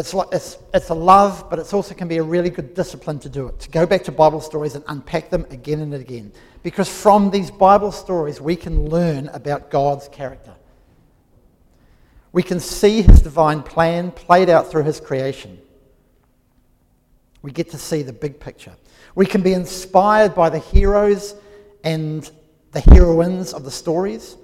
it's, 0.00 0.14
like, 0.14 0.28
it's, 0.32 0.56
it's 0.72 0.88
a 0.88 0.94
love, 0.94 1.50
but 1.50 1.58
it 1.58 1.74
also 1.74 1.94
can 1.94 2.08
be 2.08 2.16
a 2.16 2.22
really 2.22 2.48
good 2.48 2.74
discipline 2.74 3.18
to 3.20 3.28
do 3.28 3.48
it, 3.48 3.58
to 3.60 3.70
go 3.70 3.84
back 3.84 4.02
to 4.04 4.12
Bible 4.12 4.40
stories 4.40 4.74
and 4.74 4.84
unpack 4.88 5.30
them 5.30 5.46
again 5.50 5.80
and 5.80 5.92
again. 5.92 6.32
Because 6.62 6.88
from 6.88 7.30
these 7.30 7.50
Bible 7.50 7.92
stories, 7.92 8.40
we 8.40 8.56
can 8.56 8.88
learn 8.88 9.28
about 9.28 9.70
God's 9.70 10.08
character. 10.08 10.54
We 12.32 12.42
can 12.42 12.60
see 12.60 13.02
his 13.02 13.20
divine 13.20 13.62
plan 13.62 14.10
played 14.12 14.48
out 14.48 14.70
through 14.70 14.84
his 14.84 15.00
creation. 15.00 15.58
We 17.42 17.50
get 17.50 17.70
to 17.72 17.78
see 17.78 18.02
the 18.02 18.12
big 18.12 18.38
picture. 18.40 18.76
We 19.14 19.26
can 19.26 19.42
be 19.42 19.52
inspired 19.52 20.34
by 20.34 20.50
the 20.50 20.58
heroes 20.58 21.34
and 21.84 22.28
the 22.72 22.80
heroines 22.80 23.52
of 23.52 23.64
the 23.64 23.70
stories. 23.70 24.36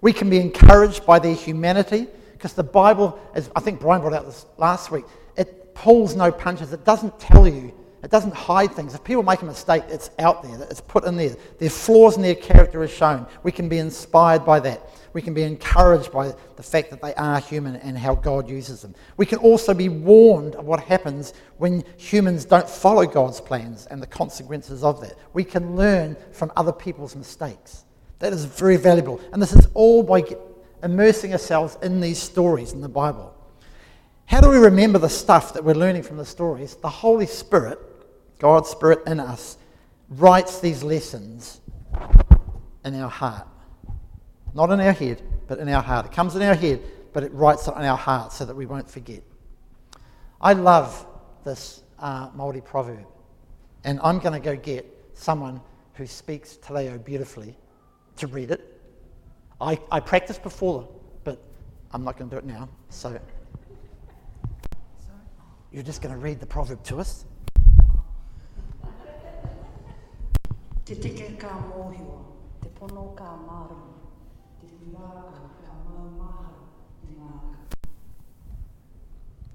We 0.00 0.12
can 0.12 0.30
be 0.30 0.40
encouraged 0.40 1.04
by 1.04 1.18
their 1.18 1.34
humanity 1.34 2.06
because 2.32 2.54
the 2.54 2.62
Bible, 2.62 3.18
as 3.34 3.50
I 3.54 3.60
think 3.60 3.80
Brian 3.80 4.00
brought 4.00 4.14
out 4.14 4.24
this 4.24 4.46
last 4.56 4.90
week, 4.90 5.04
it 5.36 5.74
pulls 5.74 6.16
no 6.16 6.32
punches. 6.32 6.72
It 6.72 6.84
doesn't 6.84 7.20
tell 7.20 7.46
you, 7.46 7.72
it 8.02 8.10
doesn't 8.10 8.34
hide 8.34 8.72
things. 8.72 8.94
If 8.94 9.04
people 9.04 9.22
make 9.22 9.42
a 9.42 9.44
mistake, 9.44 9.82
it's 9.88 10.10
out 10.18 10.42
there, 10.42 10.66
it's 10.70 10.80
put 10.80 11.04
in 11.04 11.16
there. 11.16 11.36
Their 11.58 11.68
flaws 11.68 12.16
in 12.16 12.22
their 12.22 12.34
character 12.34 12.82
is 12.82 12.90
shown. 12.90 13.26
We 13.42 13.52
can 13.52 13.68
be 13.68 13.78
inspired 13.78 14.46
by 14.46 14.60
that. 14.60 14.88
We 15.12 15.22
can 15.22 15.34
be 15.34 15.42
encouraged 15.42 16.12
by 16.12 16.34
the 16.56 16.62
fact 16.62 16.90
that 16.90 17.02
they 17.02 17.14
are 17.14 17.40
human 17.40 17.76
and 17.76 17.98
how 17.98 18.14
God 18.14 18.48
uses 18.48 18.82
them. 18.82 18.94
We 19.16 19.26
can 19.26 19.38
also 19.38 19.74
be 19.74 19.88
warned 19.88 20.54
of 20.54 20.66
what 20.66 20.80
happens 20.80 21.32
when 21.58 21.84
humans 21.96 22.44
don't 22.44 22.68
follow 22.68 23.06
God's 23.06 23.40
plans 23.40 23.86
and 23.86 24.00
the 24.00 24.06
consequences 24.06 24.84
of 24.84 25.00
that. 25.00 25.14
We 25.32 25.44
can 25.44 25.76
learn 25.76 26.16
from 26.32 26.52
other 26.56 26.72
people's 26.72 27.16
mistakes. 27.16 27.84
That 28.20 28.32
is 28.32 28.44
very 28.44 28.76
valuable. 28.76 29.20
And 29.32 29.42
this 29.42 29.52
is 29.52 29.66
all 29.74 30.02
by 30.02 30.22
immersing 30.82 31.32
ourselves 31.32 31.76
in 31.82 32.00
these 32.00 32.18
stories 32.18 32.72
in 32.72 32.80
the 32.80 32.88
Bible. 32.88 33.34
How 34.26 34.40
do 34.40 34.48
we 34.48 34.58
remember 34.58 34.98
the 34.98 35.08
stuff 35.08 35.54
that 35.54 35.64
we're 35.64 35.74
learning 35.74 36.04
from 36.04 36.16
the 36.16 36.24
stories? 36.24 36.76
The 36.76 36.88
Holy 36.88 37.26
Spirit, 37.26 37.78
God's 38.38 38.68
Spirit 38.68 39.00
in 39.06 39.18
us, 39.18 39.58
writes 40.08 40.60
these 40.60 40.84
lessons 40.84 41.60
in 42.84 43.00
our 43.00 43.10
heart. 43.10 43.46
Not 44.54 44.70
in 44.70 44.80
our 44.80 44.92
head, 44.92 45.22
but 45.46 45.58
in 45.58 45.68
our 45.68 45.82
heart. 45.82 46.06
It 46.06 46.12
comes 46.12 46.36
in 46.36 46.42
our 46.42 46.54
head, 46.54 46.80
but 47.12 47.22
it 47.22 47.32
writes 47.32 47.68
it 47.68 47.74
in 47.76 47.84
our 47.84 47.96
heart 47.96 48.32
so 48.32 48.44
that 48.44 48.54
we 48.54 48.66
won't 48.66 48.90
forget. 48.90 49.22
I 50.40 50.54
love 50.54 51.06
this 51.44 51.82
uh, 51.98 52.30
Māori 52.30 52.64
proverb, 52.64 53.06
and 53.84 54.00
I'm 54.02 54.18
going 54.18 54.32
to 54.32 54.40
go 54.40 54.56
get 54.56 54.86
someone 55.14 55.60
who 55.94 56.06
speaks 56.06 56.56
Te 56.56 56.98
beautifully 56.98 57.56
to 58.16 58.26
read 58.26 58.50
it 58.50 58.70
I, 59.60 59.78
I 59.90 60.00
practiced 60.00 60.42
before, 60.42 60.88
but 61.22 61.38
I'm 61.92 62.02
not 62.02 62.16
going 62.16 62.30
to 62.30 62.36
do 62.36 62.38
it 62.38 62.46
now. 62.46 62.68
So 62.88 63.20
You're 65.70 65.82
just 65.82 66.00
going 66.00 66.14
to 66.14 66.20
read 66.20 66.40
the 66.40 66.46
proverb 66.46 66.82
to 66.84 66.98
us? 66.98 67.26
Te 70.84 70.94
teke 70.96 71.38
ka 71.38 71.48
mōhiwa, 71.70 72.24
te 72.62 72.68
pono 72.74 73.14
ka 73.14 73.38
māramu, 73.46 73.92
te 74.60 74.66
tiraka 74.66 74.68
ka 74.68 74.68
maumaha 74.68 74.69
i 74.69 74.69
ngā 74.69 74.69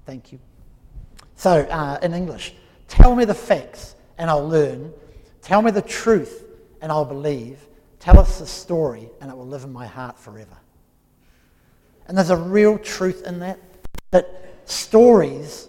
Thank 0.06 0.30
you. 0.30 0.38
So, 1.34 1.62
uh, 1.62 1.98
in 2.00 2.14
English, 2.14 2.54
tell 2.86 3.16
me 3.16 3.24
the 3.24 3.34
facts 3.34 3.96
and 4.18 4.30
I'll 4.30 4.48
learn. 4.48 4.92
Tell 5.42 5.60
me 5.60 5.72
the 5.72 5.82
truth 5.82 6.44
and 6.80 6.92
I'll 6.92 7.04
believe. 7.04 7.66
Tell 7.98 8.18
us 8.18 8.38
the 8.38 8.46
story 8.46 9.10
and 9.20 9.30
it 9.30 9.36
will 9.36 9.46
live 9.46 9.64
in 9.64 9.72
my 9.72 9.86
heart 9.86 10.16
forever. 10.16 10.56
And 12.06 12.16
there's 12.16 12.30
a 12.30 12.36
real 12.36 12.78
truth 12.78 13.26
in 13.26 13.40
that, 13.40 13.58
that 14.12 14.54
stories 14.64 15.68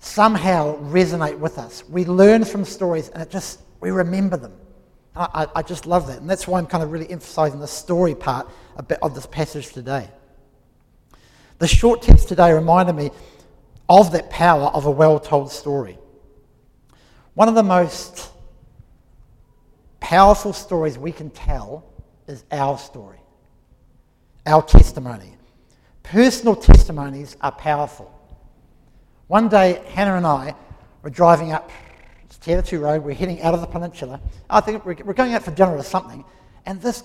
somehow 0.00 0.76
resonate 0.78 1.38
with 1.38 1.56
us. 1.56 1.88
We 1.88 2.04
learn 2.04 2.44
from 2.44 2.64
stories 2.64 3.10
and 3.10 3.22
it 3.22 3.30
just, 3.30 3.60
we 3.80 3.90
remember 3.90 4.36
them. 4.36 4.54
I, 5.14 5.46
I 5.54 5.62
just 5.62 5.86
love 5.86 6.06
that. 6.08 6.20
And 6.20 6.30
that's 6.30 6.46
why 6.46 6.58
I'm 6.58 6.66
kind 6.66 6.82
of 6.82 6.92
really 6.92 7.10
emphasizing 7.10 7.58
the 7.60 7.66
story 7.66 8.14
part 8.14 8.48
of 9.02 9.14
this 9.14 9.26
passage 9.26 9.72
today. 9.72 10.08
The 11.58 11.66
short 11.66 12.02
text 12.02 12.28
today 12.28 12.52
reminded 12.52 12.94
me 12.94 13.10
of 13.88 14.12
that 14.12 14.30
power 14.30 14.66
of 14.68 14.86
a 14.86 14.90
well 14.90 15.18
told 15.18 15.50
story. 15.50 15.98
One 17.34 17.48
of 17.48 17.54
the 17.54 17.62
most 17.62 18.30
powerful 20.00 20.52
stories 20.52 20.98
we 20.98 21.12
can 21.12 21.30
tell 21.30 21.84
is 22.26 22.44
our 22.50 22.78
story, 22.78 23.18
our 24.46 24.62
testimony. 24.62 25.34
Personal 26.02 26.56
testimonies 26.56 27.36
are 27.40 27.52
powerful. 27.52 28.14
One 29.26 29.48
day, 29.48 29.82
Hannah 29.88 30.16
and 30.16 30.26
I 30.26 30.54
were 31.02 31.10
driving 31.10 31.52
up 31.52 31.70
Te 32.40 32.76
Road, 32.76 33.04
we're 33.04 33.14
heading 33.14 33.42
out 33.42 33.52
of 33.52 33.60
the 33.60 33.66
peninsula. 33.66 34.20
I 34.48 34.60
think 34.60 34.86
we're, 34.86 34.96
we're 35.04 35.12
going 35.12 35.34
out 35.34 35.42
for 35.42 35.50
dinner 35.50 35.76
or 35.76 35.82
something, 35.82 36.24
and 36.64 36.80
this, 36.80 37.02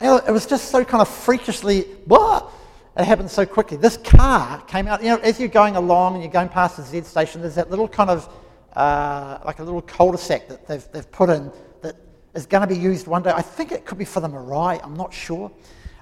it 0.00 0.30
was 0.30 0.46
just 0.46 0.70
so 0.70 0.84
kind 0.84 1.00
of 1.00 1.08
freakishly, 1.08 1.86
blah, 2.06 2.50
it 2.96 3.04
happened 3.04 3.30
so 3.30 3.44
quickly. 3.44 3.76
This 3.76 3.96
car 3.98 4.60
came 4.62 4.86
out, 4.86 5.02
you 5.02 5.10
know, 5.10 5.16
as 5.16 5.38
you're 5.38 5.48
going 5.48 5.76
along 5.76 6.14
and 6.14 6.22
you're 6.22 6.32
going 6.32 6.48
past 6.48 6.76
the 6.76 6.82
Z 6.82 7.02
station, 7.02 7.40
there's 7.40 7.54
that 7.56 7.70
little 7.70 7.88
kind 7.88 8.10
of, 8.10 8.28
uh, 8.74 9.38
like 9.44 9.58
a 9.58 9.62
little 9.62 9.82
cul-de-sac 9.82 10.48
that 10.48 10.66
they've, 10.66 10.86
they've 10.92 11.10
put 11.12 11.30
in 11.30 11.50
that 11.82 11.96
is 12.34 12.46
going 12.46 12.66
to 12.66 12.74
be 12.74 12.78
used 12.78 13.06
one 13.06 13.22
day. 13.22 13.32
I 13.34 13.42
think 13.42 13.72
it 13.72 13.84
could 13.84 13.98
be 13.98 14.04
for 14.04 14.20
the 14.20 14.28
marae, 14.28 14.80
I'm 14.82 14.94
not 14.94 15.12
sure. 15.12 15.50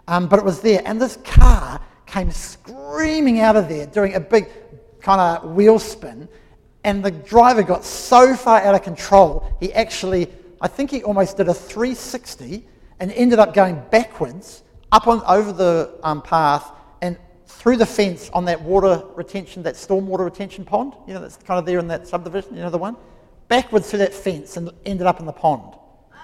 Um, 0.06 0.28
but 0.28 0.38
it 0.38 0.44
was 0.44 0.60
there, 0.60 0.82
and 0.84 1.00
this 1.00 1.16
car 1.24 1.80
came 2.06 2.30
screaming 2.30 3.40
out 3.40 3.56
of 3.56 3.68
there 3.68 3.86
doing 3.86 4.14
a 4.14 4.20
big 4.20 4.48
kind 5.00 5.20
of 5.20 5.52
wheel 5.52 5.78
spin, 5.78 6.28
and 6.84 7.02
the 7.02 7.10
driver 7.10 7.62
got 7.62 7.84
so 7.84 8.36
far 8.36 8.60
out 8.60 8.74
of 8.74 8.82
control, 8.82 9.50
he 9.60 9.72
actually, 9.72 10.30
I 10.60 10.68
think 10.68 10.90
he 10.90 11.02
almost 11.02 11.38
did 11.38 11.48
a 11.48 11.54
360 11.54 12.66
and 13.04 13.12
ended 13.12 13.38
up 13.38 13.52
going 13.52 13.82
backwards 13.90 14.62
up 14.90 15.06
on 15.06 15.22
over 15.26 15.52
the 15.52 15.94
um, 16.02 16.22
path 16.22 16.72
and 17.02 17.18
through 17.46 17.76
the 17.76 17.84
fence 17.84 18.30
on 18.32 18.46
that 18.46 18.62
water 18.62 19.02
retention, 19.14 19.62
that 19.62 19.74
stormwater 19.74 20.24
retention 20.24 20.64
pond, 20.64 20.94
you 21.06 21.12
know, 21.12 21.20
that's 21.20 21.36
kind 21.36 21.58
of 21.58 21.66
there 21.66 21.78
in 21.78 21.86
that 21.88 22.08
subdivision, 22.08 22.54
you 22.54 22.62
know 22.62 22.70
the 22.70 22.78
one? 22.78 22.96
Backwards 23.48 23.90
through 23.90 23.98
that 23.98 24.14
fence 24.14 24.56
and 24.56 24.70
ended 24.86 25.06
up 25.06 25.20
in 25.20 25.26
the 25.26 25.32
pond. 25.32 25.74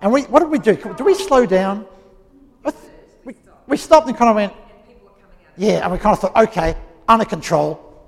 And 0.00 0.12
we, 0.12 0.22
what 0.22 0.38
did 0.38 0.50
we 0.50 0.60
do? 0.60 0.76
Do 0.76 1.02
we 1.02 1.14
slow 1.14 1.46
down? 1.46 1.84
We, 3.24 3.34
we 3.66 3.76
stopped 3.76 4.06
and 4.06 4.16
kind 4.16 4.30
of 4.30 4.36
went, 4.36 4.52
yeah, 5.56 5.82
and 5.82 5.90
we 5.90 5.98
kind 5.98 6.14
of 6.14 6.20
thought, 6.20 6.36
okay, 6.44 6.76
under 7.08 7.24
control. 7.24 8.06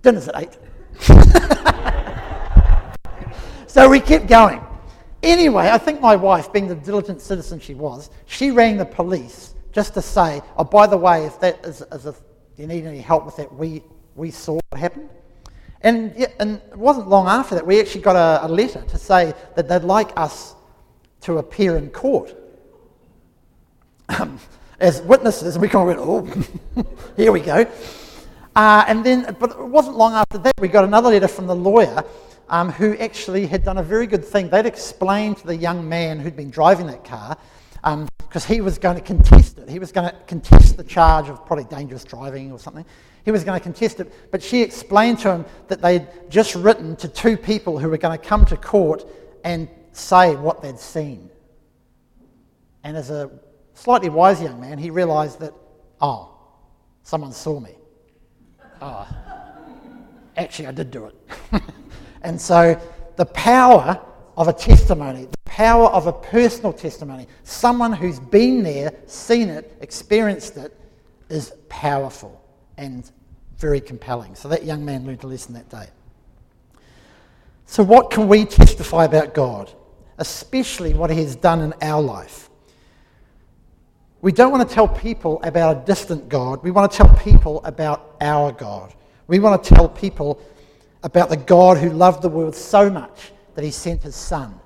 Dinner's 0.00 0.28
at 0.28 0.42
eight. 0.42 0.56
so 3.66 3.90
we 3.90 4.00
kept 4.00 4.26
going. 4.26 4.62
Anyway, 5.22 5.68
I 5.68 5.78
think 5.78 6.00
my 6.00 6.14
wife, 6.14 6.52
being 6.52 6.68
the 6.68 6.74
diligent 6.76 7.20
citizen 7.20 7.58
she 7.58 7.74
was, 7.74 8.10
she 8.26 8.50
rang 8.50 8.76
the 8.76 8.84
police 8.84 9.54
just 9.72 9.94
to 9.94 10.02
say, 10.02 10.40
oh, 10.56 10.64
by 10.64 10.86
the 10.86 10.96
way, 10.96 11.24
if 11.24 11.40
that 11.40 11.64
is, 11.64 11.82
is 11.82 12.22
you 12.56 12.66
need 12.66 12.86
any 12.86 13.00
help 13.00 13.24
with 13.26 13.36
that, 13.36 13.52
we, 13.52 13.82
we 14.14 14.30
saw 14.30 14.58
what 14.70 14.80
happened. 14.80 15.08
And, 15.82 16.14
and 16.40 16.60
it 16.70 16.76
wasn't 16.76 17.08
long 17.08 17.28
after 17.28 17.54
that, 17.54 17.66
we 17.66 17.80
actually 17.80 18.00
got 18.00 18.16
a, 18.16 18.46
a 18.46 18.48
letter 18.48 18.82
to 18.82 18.98
say 18.98 19.34
that 19.54 19.68
they'd 19.68 19.84
like 19.84 20.10
us 20.18 20.54
to 21.22 21.38
appear 21.38 21.76
in 21.76 21.90
court 21.90 22.34
um, 24.08 24.38
as 24.80 25.00
witnesses. 25.02 25.54
And 25.54 25.62
we 25.62 25.68
kind 25.68 25.90
of 25.90 25.96
went, 25.96 26.46
oh, 26.76 26.86
here 27.16 27.32
we 27.32 27.40
go. 27.40 27.64
Uh, 28.58 28.84
and 28.88 29.06
then, 29.06 29.36
but 29.38 29.50
it 29.52 29.68
wasn't 29.68 29.96
long 29.96 30.14
after 30.14 30.36
that, 30.36 30.52
we 30.58 30.66
got 30.66 30.82
another 30.82 31.10
letter 31.10 31.28
from 31.28 31.46
the 31.46 31.54
lawyer 31.54 32.02
um, 32.48 32.72
who 32.72 32.96
actually 32.96 33.46
had 33.46 33.62
done 33.62 33.78
a 33.78 33.82
very 33.84 34.04
good 34.04 34.24
thing. 34.24 34.48
They'd 34.48 34.66
explained 34.66 35.36
to 35.36 35.46
the 35.46 35.54
young 35.54 35.88
man 35.88 36.18
who'd 36.18 36.34
been 36.34 36.50
driving 36.50 36.88
that 36.88 37.04
car, 37.04 37.38
because 37.84 38.50
um, 38.50 38.52
he 38.52 38.60
was 38.60 38.76
going 38.76 38.96
to 38.96 39.00
contest 39.00 39.58
it. 39.58 39.68
He 39.68 39.78
was 39.78 39.92
going 39.92 40.10
to 40.10 40.16
contest 40.26 40.76
the 40.76 40.82
charge 40.82 41.28
of 41.28 41.46
probably 41.46 41.66
dangerous 41.66 42.02
driving 42.02 42.50
or 42.50 42.58
something. 42.58 42.84
He 43.24 43.30
was 43.30 43.44
going 43.44 43.60
to 43.60 43.62
contest 43.62 44.00
it, 44.00 44.12
but 44.32 44.42
she 44.42 44.60
explained 44.60 45.20
to 45.20 45.30
him 45.30 45.44
that 45.68 45.80
they'd 45.80 46.08
just 46.28 46.56
written 46.56 46.96
to 46.96 47.06
two 47.06 47.36
people 47.36 47.78
who 47.78 47.88
were 47.88 47.96
going 47.96 48.18
to 48.18 48.26
come 48.26 48.44
to 48.46 48.56
court 48.56 49.06
and 49.44 49.68
say 49.92 50.34
what 50.34 50.62
they'd 50.62 50.80
seen. 50.80 51.30
And 52.82 52.96
as 52.96 53.10
a 53.10 53.30
slightly 53.74 54.08
wise 54.08 54.42
young 54.42 54.60
man, 54.60 54.78
he 54.78 54.90
realised 54.90 55.38
that, 55.38 55.54
oh, 56.00 56.34
someone 57.04 57.30
saw 57.30 57.60
me 57.60 57.77
oh, 58.82 59.08
actually, 60.36 60.66
I 60.66 60.72
did 60.72 60.90
do 60.90 61.06
it. 61.06 61.62
and 62.22 62.40
so 62.40 62.80
the 63.16 63.26
power 63.26 64.00
of 64.36 64.48
a 64.48 64.52
testimony, 64.52 65.24
the 65.24 65.50
power 65.50 65.88
of 65.88 66.06
a 66.06 66.12
personal 66.12 66.72
testimony, 66.72 67.26
someone 67.42 67.92
who's 67.92 68.20
been 68.20 68.62
there, 68.62 68.92
seen 69.06 69.48
it, 69.48 69.76
experienced 69.80 70.56
it, 70.56 70.78
is 71.28 71.52
powerful 71.68 72.40
and 72.76 73.10
very 73.58 73.80
compelling. 73.80 74.34
So 74.34 74.48
that 74.48 74.64
young 74.64 74.84
man 74.84 75.04
learned 75.04 75.24
a 75.24 75.26
lesson 75.26 75.54
that 75.54 75.68
day. 75.68 75.88
So, 77.66 77.82
what 77.82 78.10
can 78.10 78.28
we 78.28 78.46
testify 78.46 79.04
about 79.04 79.34
God, 79.34 79.70
especially 80.16 80.94
what 80.94 81.10
He 81.10 81.20
has 81.22 81.36
done 81.36 81.60
in 81.60 81.74
our 81.82 82.00
life? 82.00 82.47
We 84.20 84.32
don't 84.32 84.50
want 84.50 84.68
to 84.68 84.74
tell 84.74 84.88
people 84.88 85.40
about 85.44 85.76
a 85.76 85.86
distant 85.86 86.28
God. 86.28 86.62
We 86.62 86.70
want 86.70 86.90
to 86.90 86.98
tell 86.98 87.14
people 87.18 87.64
about 87.64 88.16
our 88.20 88.50
God. 88.50 88.92
We 89.28 89.38
want 89.38 89.62
to 89.62 89.74
tell 89.74 89.88
people 89.88 90.42
about 91.02 91.28
the 91.28 91.36
God 91.36 91.78
who 91.78 91.90
loved 91.90 92.22
the 92.22 92.28
world 92.28 92.54
so 92.54 92.90
much 92.90 93.30
that 93.54 93.64
he 93.64 93.70
sent 93.70 94.02
his 94.02 94.16
Son 94.16 94.58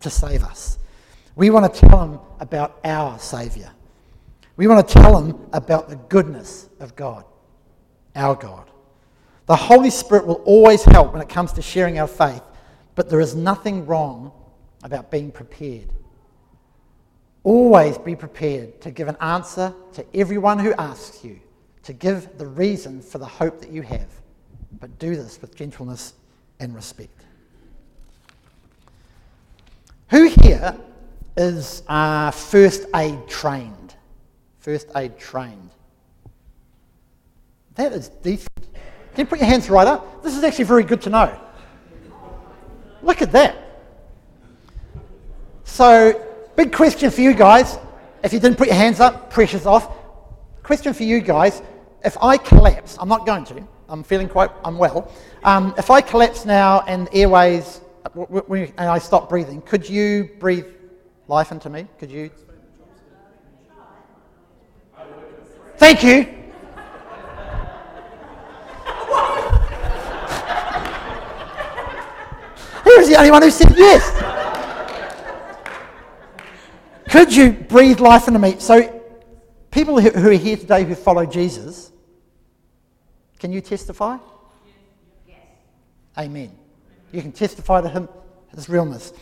to 0.00 0.10
save 0.10 0.44
us. 0.44 0.78
We 1.34 1.50
want 1.50 1.72
to 1.72 1.80
tell 1.80 2.06
them 2.06 2.20
about 2.38 2.78
our 2.84 3.18
Saviour. 3.18 3.70
We 4.56 4.66
want 4.66 4.86
to 4.86 4.94
tell 4.94 5.20
them 5.20 5.48
about 5.52 5.88
the 5.88 5.96
goodness 5.96 6.68
of 6.80 6.94
God, 6.94 7.24
our 8.14 8.34
God. 8.34 8.70
The 9.46 9.56
Holy 9.56 9.90
Spirit 9.90 10.26
will 10.26 10.42
always 10.44 10.84
help 10.84 11.12
when 11.12 11.22
it 11.22 11.28
comes 11.28 11.52
to 11.54 11.62
sharing 11.62 11.98
our 11.98 12.06
faith, 12.06 12.42
but 12.94 13.08
there 13.08 13.20
is 13.20 13.34
nothing 13.34 13.86
wrong 13.86 14.32
about 14.82 15.10
being 15.10 15.32
prepared. 15.32 15.88
Always 17.48 17.96
be 17.96 18.14
prepared 18.14 18.78
to 18.82 18.90
give 18.90 19.08
an 19.08 19.16
answer 19.22 19.74
to 19.94 20.04
everyone 20.14 20.58
who 20.58 20.74
asks 20.74 21.24
you, 21.24 21.40
to 21.84 21.94
give 21.94 22.36
the 22.36 22.46
reason 22.46 23.00
for 23.00 23.16
the 23.16 23.24
hope 23.24 23.62
that 23.62 23.70
you 23.70 23.80
have, 23.80 24.06
but 24.78 24.98
do 24.98 25.16
this 25.16 25.40
with 25.40 25.56
gentleness 25.56 26.12
and 26.60 26.74
respect. 26.74 27.24
Who 30.10 30.28
here 30.42 30.76
is 31.38 31.84
uh, 31.88 32.32
first 32.32 32.84
aid 32.94 33.26
trained? 33.28 33.94
First 34.58 34.90
aid 34.94 35.18
trained. 35.18 35.70
That 37.76 37.94
is 37.94 38.10
decent. 38.10 38.50
Can 39.14 39.24
you 39.24 39.24
put 39.24 39.38
your 39.38 39.48
hands 39.48 39.70
right 39.70 39.86
up? 39.86 40.22
This 40.22 40.36
is 40.36 40.44
actually 40.44 40.66
very 40.66 40.82
good 40.82 41.00
to 41.00 41.08
know. 41.08 41.40
Look 43.00 43.22
at 43.22 43.32
that. 43.32 43.56
So, 45.64 46.27
Big 46.58 46.72
question 46.72 47.08
for 47.08 47.20
you 47.20 47.34
guys. 47.34 47.78
If 48.24 48.32
you 48.32 48.40
didn't 48.40 48.58
put 48.58 48.66
your 48.66 48.74
hands 48.74 48.98
up, 48.98 49.30
pressure's 49.30 49.64
off. 49.64 49.94
Question 50.64 50.92
for 50.92 51.04
you 51.04 51.20
guys. 51.20 51.62
If 52.04 52.18
I 52.20 52.36
collapse, 52.36 52.96
I'm 52.98 53.08
not 53.08 53.24
going 53.24 53.44
to, 53.44 53.62
I'm 53.88 54.02
feeling 54.02 54.28
quite 54.28 54.50
unwell. 54.64 55.08
Um, 55.44 55.72
if 55.78 55.88
I 55.88 56.00
collapse 56.00 56.44
now 56.44 56.80
and 56.88 57.08
airways, 57.12 57.80
and 58.12 58.72
I 58.76 58.98
stop 58.98 59.28
breathing, 59.28 59.62
could 59.62 59.88
you 59.88 60.30
breathe 60.40 60.66
life 61.28 61.52
into 61.52 61.70
me? 61.70 61.86
Could 61.96 62.10
you? 62.10 62.28
Thank 65.76 66.02
you. 66.02 66.26
He 72.84 72.96
was 72.96 73.08
the 73.08 73.16
only 73.16 73.30
one 73.30 73.42
who 73.42 73.50
said 73.50 73.74
yes. 73.76 74.27
Could 77.08 77.34
you 77.34 77.52
breathe 77.52 78.00
life 78.00 78.28
into 78.28 78.38
me? 78.38 78.56
So, 78.58 79.02
people 79.70 80.00
who 80.00 80.28
are 80.28 80.32
here 80.32 80.56
today 80.56 80.84
who 80.84 80.94
follow 80.94 81.24
Jesus, 81.24 81.90
can 83.38 83.52
you 83.52 83.60
testify? 83.60 84.18
Yes. 85.26 85.36
Amen. 86.18 86.50
You 87.12 87.22
can 87.22 87.32
testify 87.32 87.80
to 87.80 87.88
him, 87.88 88.08
his 88.54 88.68
realness. 88.68 89.12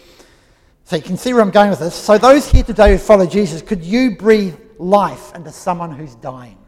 So 0.84 0.96
you 0.96 1.02
can 1.02 1.16
see 1.16 1.32
where 1.32 1.42
I'm 1.42 1.50
going 1.50 1.70
with 1.70 1.80
this. 1.80 1.94
So, 1.94 2.16
those 2.16 2.48
here 2.48 2.62
today 2.62 2.92
who 2.92 2.98
follow 2.98 3.26
Jesus, 3.26 3.62
could 3.62 3.82
you 3.82 4.16
breathe 4.16 4.54
life 4.78 5.34
into 5.34 5.52
someone 5.52 5.92
who's 5.92 6.14
dying? 6.16 6.58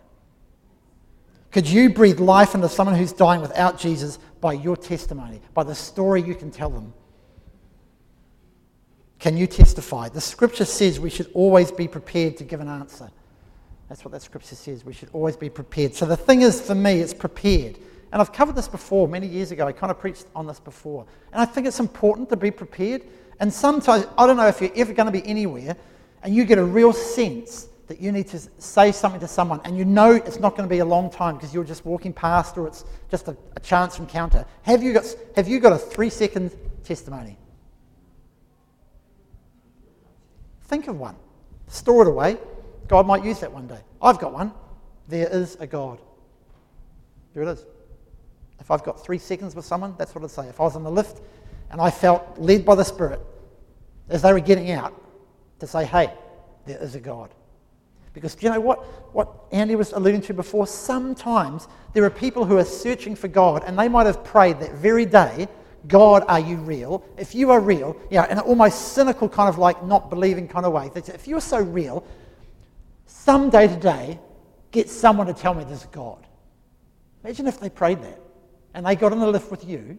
Could 1.51 1.69
you 1.69 1.91
breathe 1.91 2.21
life 2.21 2.55
into 2.55 2.69
someone 2.69 2.97
who's 2.97 3.13
dying 3.13 3.41
without 3.41 3.79
Jesus 3.79 4.19
by 4.41 4.53
your 4.53 4.77
testimony, 4.77 5.41
by 5.55 5.65
the 5.65 5.75
story 5.75 6.23
you 6.23 6.35
can 6.35 6.51
tell 6.51 6.69
them? 6.69 6.93
Can 9.19 9.37
you 9.37 9.47
testify? 9.47 10.09
The 10.09 10.21
scripture 10.21 10.65
says 10.65 11.01
we 11.01 11.11
should 11.11 11.31
always 11.35 11.73
be 11.73 11.89
prepared 11.89 12.37
to 12.37 12.45
give 12.45 12.61
an 12.61 12.69
answer. 12.69 13.11
That's 13.89 14.05
what 14.05 14.13
that 14.13 14.23
scripture 14.23 14.55
says. 14.55 14.85
We 14.85 14.93
should 14.93 15.09
always 15.13 15.37
be 15.37 15.49
prepared. 15.49 15.95
So 15.95 16.07
the 16.07 16.17
thing 16.17 16.43
is, 16.43 16.61
for 16.61 16.75
me, 16.75 17.01
it's 17.01 17.15
prepared. 17.15 17.79
And 18.13 18.21
I've 18.21 18.33
covered 18.33 18.55
this 18.55 18.69
before 18.69 19.09
many 19.09 19.27
years 19.27 19.51
ago. 19.51 19.67
I 19.67 19.73
kind 19.73 19.91
of 19.91 19.99
preached 19.99 20.27
on 20.35 20.47
this 20.47 20.61
before. 20.61 21.07
And 21.33 21.41
I 21.41 21.45
think 21.45 21.67
it's 21.67 21.81
important 21.81 22.29
to 22.31 22.37
be 22.37 22.51
prepared. 22.51 23.03
And 23.41 23.53
sometimes, 23.53 24.07
I 24.17 24.27
don't 24.27 24.37
know 24.37 24.47
if 24.47 24.61
you're 24.61 24.73
ever 24.77 24.93
going 24.93 25.07
to 25.07 25.13
be 25.13 25.27
anywhere 25.27 25.77
and 26.23 26.35
you 26.35 26.45
get 26.45 26.59
a 26.59 26.65
real 26.65 26.93
sense 26.93 27.69
that 27.87 28.01
you 28.01 28.13
need 28.13 28.29
to 28.29 28.39
say 28.59 28.93
something 28.93 29.21
to 29.21 29.29
someone 29.29 29.61
and 29.65 29.79
you 29.79 29.85
know 29.85 30.13
it's 30.13 30.39
not 30.39 30.55
going 30.57 30.69
to 30.69 30.73
be 30.73 30.81
a 30.81 30.85
long 30.85 31.09
time 31.11 31.37
because 31.37 31.55
you're 31.55 31.65
just 31.65 31.87
walking 31.87 32.13
past 32.13 32.59
or 32.59 32.67
it's 32.67 32.85
just 33.11 33.29
a, 33.29 33.37
a 33.57 33.61
chance 33.61 33.99
encounter. 33.99 34.45
Have 34.63 34.83
you, 34.83 34.93
got, 34.93 35.07
have 35.37 35.49
you 35.49 35.59
got 35.59 35.73
a 35.73 35.79
three 35.79 36.11
second 36.11 36.55
testimony? 36.85 37.39
Think 40.69 40.87
of 40.87 40.99
one. 40.99 41.17
Store 41.67 42.03
it 42.03 42.09
away. 42.09 42.37
God 42.87 43.07
might 43.07 43.25
use 43.25 43.41
that 43.41 43.53
one 43.53 43.67
day. 43.67 43.81
I've 44.01 44.19
got 44.19 44.33
one. 44.33 44.53
There 45.09 45.29
is 45.29 45.57
a 45.61 45.67
God. 45.67 45.99
There 47.35 47.43
it 47.43 47.49
is. 47.49 47.65
If 48.61 48.71
I've 48.71 48.85
got 48.85 49.03
three 49.03 49.19
seconds 49.19 49.55
with 49.55 49.65
someone, 49.65 49.95
that's 49.99 50.15
what 50.15 50.23
I'd 50.25 50.31
say. 50.31 50.47
If 50.47 50.61
I 50.61 50.65
was 50.65 50.77
on 50.77 50.85
the 50.85 50.91
lift 50.91 51.21
and 51.71 51.81
I 51.81 51.91
felt 51.91 52.39
led 52.39 52.65
by 52.65 52.75
the 52.75 52.85
Spirit 52.85 53.21
as 54.09 54.23
they 54.23 54.33
were 54.33 54.41
getting 54.41 54.71
out 54.71 54.95
to 55.61 55.67
say, 55.67 55.85
hey, 55.85 56.13
there 56.67 56.83
is 56.83 56.95
a 56.95 57.01
God. 57.01 57.31
Because 58.13 58.35
do 58.35 58.47
you 58.47 58.53
know 58.53 58.61
what, 58.61 58.79
what 59.15 59.33
Andy 59.53 59.77
was 59.77 59.93
alluding 59.93 60.23
to 60.23 60.35
before? 60.35 60.67
Sometimes 60.67 61.69
there 61.93 62.05
are 62.05 62.11
people 62.11 62.45
who 62.45 62.59
are 62.59 62.65
searching 62.65 63.15
for 63.15 63.29
God 63.29 63.63
and 63.65 63.79
they 63.79 63.89
might 63.89 64.07
have 64.07 64.25
prayed 64.25 64.61
that 64.61 64.73
very 64.73 65.07
day, 65.07 65.49
God, 65.87 66.25
are 66.29 66.41
you 66.41 66.57
real? 66.57 67.05
If 67.17 67.35
you 67.35 67.51
are 67.51 67.61
real, 67.61 67.97
know, 68.11 68.25
in 68.25 68.33
an 68.33 68.39
almost 68.41 68.93
cynical 68.93 69.29
kind 69.29 69.49
of 69.49 69.59
like 69.59 69.85
not 69.85 70.11
believing 70.11 70.49
kind 70.49 70.67
of 70.67 70.73
way, 70.73 70.91
if 70.95 71.29
you're 71.29 71.41
so 71.41 71.59
real, 71.59 72.05
some 73.07 73.49
day 73.49 73.69
to 73.69 73.77
day, 73.77 74.19
get 74.73 74.91
someone 74.91 75.27
to 75.29 75.35
tell 75.35 75.55
me 75.55 75.65
there's 75.65 75.85
a 75.85 75.89
God. 75.89 76.27
Imagine 77.23 77.47
if 77.47 77.61
they 77.61 77.71
prayed 77.71 78.03
that 78.03 78.21
and 78.75 78.85
they 78.85 78.97
got 78.97 79.13
in 79.13 79.21
the 79.21 79.27
lift 79.27 79.51
with 79.51 79.65
you, 79.65 79.99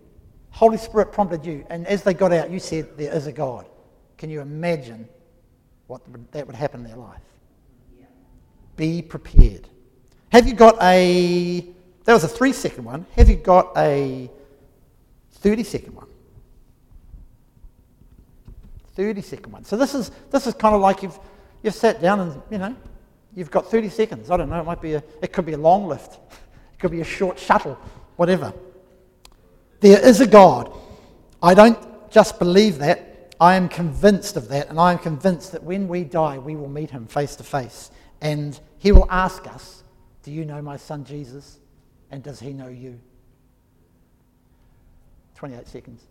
Holy 0.52 0.78
Spirit 0.78 1.12
prompted 1.12 1.46
you, 1.46 1.65
and 1.70 1.86
as 1.88 2.04
they 2.04 2.13
got 2.13 2.34
out, 2.34 2.50
you 2.50 2.60
said, 2.60 2.98
There 2.98 3.13
is 3.13 3.28
a 3.28 3.32
God. 3.32 3.68
Can 4.18 4.30
you 4.30 4.42
imagine 4.42 5.08
what 5.88 6.02
that 6.32 6.46
would 6.46 6.56
happen 6.56 6.82
in 6.82 6.88
their 6.88 6.98
life? 6.98 7.22
Yeah. 7.98 8.06
Be 8.76 9.02
prepared. 9.02 9.68
Have 10.30 10.48
you 10.48 10.54
got 10.54 10.82
a, 10.82 11.65
that 12.04 12.13
was 12.13 12.24
a 12.24 12.28
three 12.28 12.54
second 12.54 12.84
one, 12.84 13.06
have 13.15 13.30
you 13.30 13.36
got 13.36 13.72
a 13.78 14.30
30 15.39 15.63
second 15.63 15.95
one? 15.95 16.08
30 18.95 19.21
second 19.21 19.52
one. 19.52 19.63
So 19.63 19.78
this 19.78 19.95
is, 19.95 20.12
this 20.32 20.45
is 20.45 20.54
kind 20.54 20.75
of 20.75 20.82
like 20.82 21.02
you've, 21.02 21.17
you've 21.63 21.73
sat 21.73 22.02
down 22.02 22.19
and, 22.19 22.41
you 22.49 22.58
know, 22.58 22.75
you've 23.36 23.52
got 23.52 23.69
30 23.69 23.89
seconds. 23.89 24.30
I 24.30 24.38
don't 24.38 24.49
know, 24.49 24.60
it 24.60 24.65
might 24.65 24.82
be 24.82 24.93
a, 24.93 25.04
it 25.21 25.32
could 25.32 25.45
be 25.45 25.54
a 25.54 25.58
long 25.58 25.88
lift. 25.88 26.13
It 26.32 26.80
could 26.80 26.91
be 26.91 27.02
a 27.02 27.06
short 27.06 27.39
shuttle, 27.39 27.78
whatever. 28.17 28.54
There 29.80 29.99
is 30.06 30.19
a 30.19 30.28
God. 30.28 30.73
I 31.41 31.54
don't 31.54 32.12
just 32.12 32.39
believe 32.39 32.80
that, 32.80 33.34
I 33.39 33.56
am 33.56 33.69
convinced 33.69 34.36
of 34.36 34.49
that, 34.49 34.67
and 34.69 34.78
I 34.78 34.91
am 34.91 34.97
convinced 34.97 35.54
that 35.54 35.63
when 35.63 35.88
we 35.88 36.04
die, 36.04 36.38
we 36.38 36.58
will 36.58 36.67
meet 36.67 36.91
him 36.91 37.08
face 37.08 37.38
to 37.38 37.43
face. 37.43 37.91
And 38.19 38.60
he 38.80 38.91
will 38.91 39.08
ask 39.10 39.47
us, 39.47 39.84
Do 40.23 40.32
you 40.32 40.43
know 40.43 40.62
my 40.62 40.75
son 40.75 41.06
Jesus? 41.06 41.60
And 42.12 42.21
does 42.21 42.39
he 42.39 42.52
know 42.52 42.67
you? 42.67 42.99
28 45.39 45.67
seconds. 45.69 46.04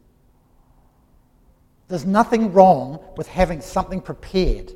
There's 1.88 2.06
nothing 2.06 2.50
wrong 2.54 2.98
with 3.18 3.28
having 3.28 3.60
something 3.60 4.00
prepared 4.00 4.72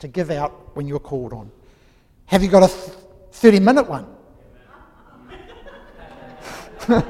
to 0.00 0.08
give 0.08 0.32
out 0.32 0.74
when 0.74 0.88
you're 0.88 0.98
called 0.98 1.32
on. 1.32 1.52
Have 2.26 2.42
you 2.42 2.48
got 2.48 2.64
a 2.64 2.68
30 2.68 3.60
minute 3.60 3.88
one? 3.88 4.04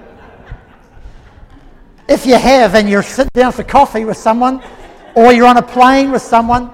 if 2.07 2.27
you 2.27 2.37
have 2.37 2.75
and 2.75 2.87
you're 2.91 3.03
sitting 3.03 3.31
down 3.33 3.53
for 3.53 3.63
coffee 3.63 4.05
with 4.05 4.19
someone 4.19 4.63
or 5.15 5.33
you're 5.33 5.47
on 5.47 5.57
a 5.57 5.63
plane 5.63 6.11
with 6.11 6.21
someone, 6.21 6.71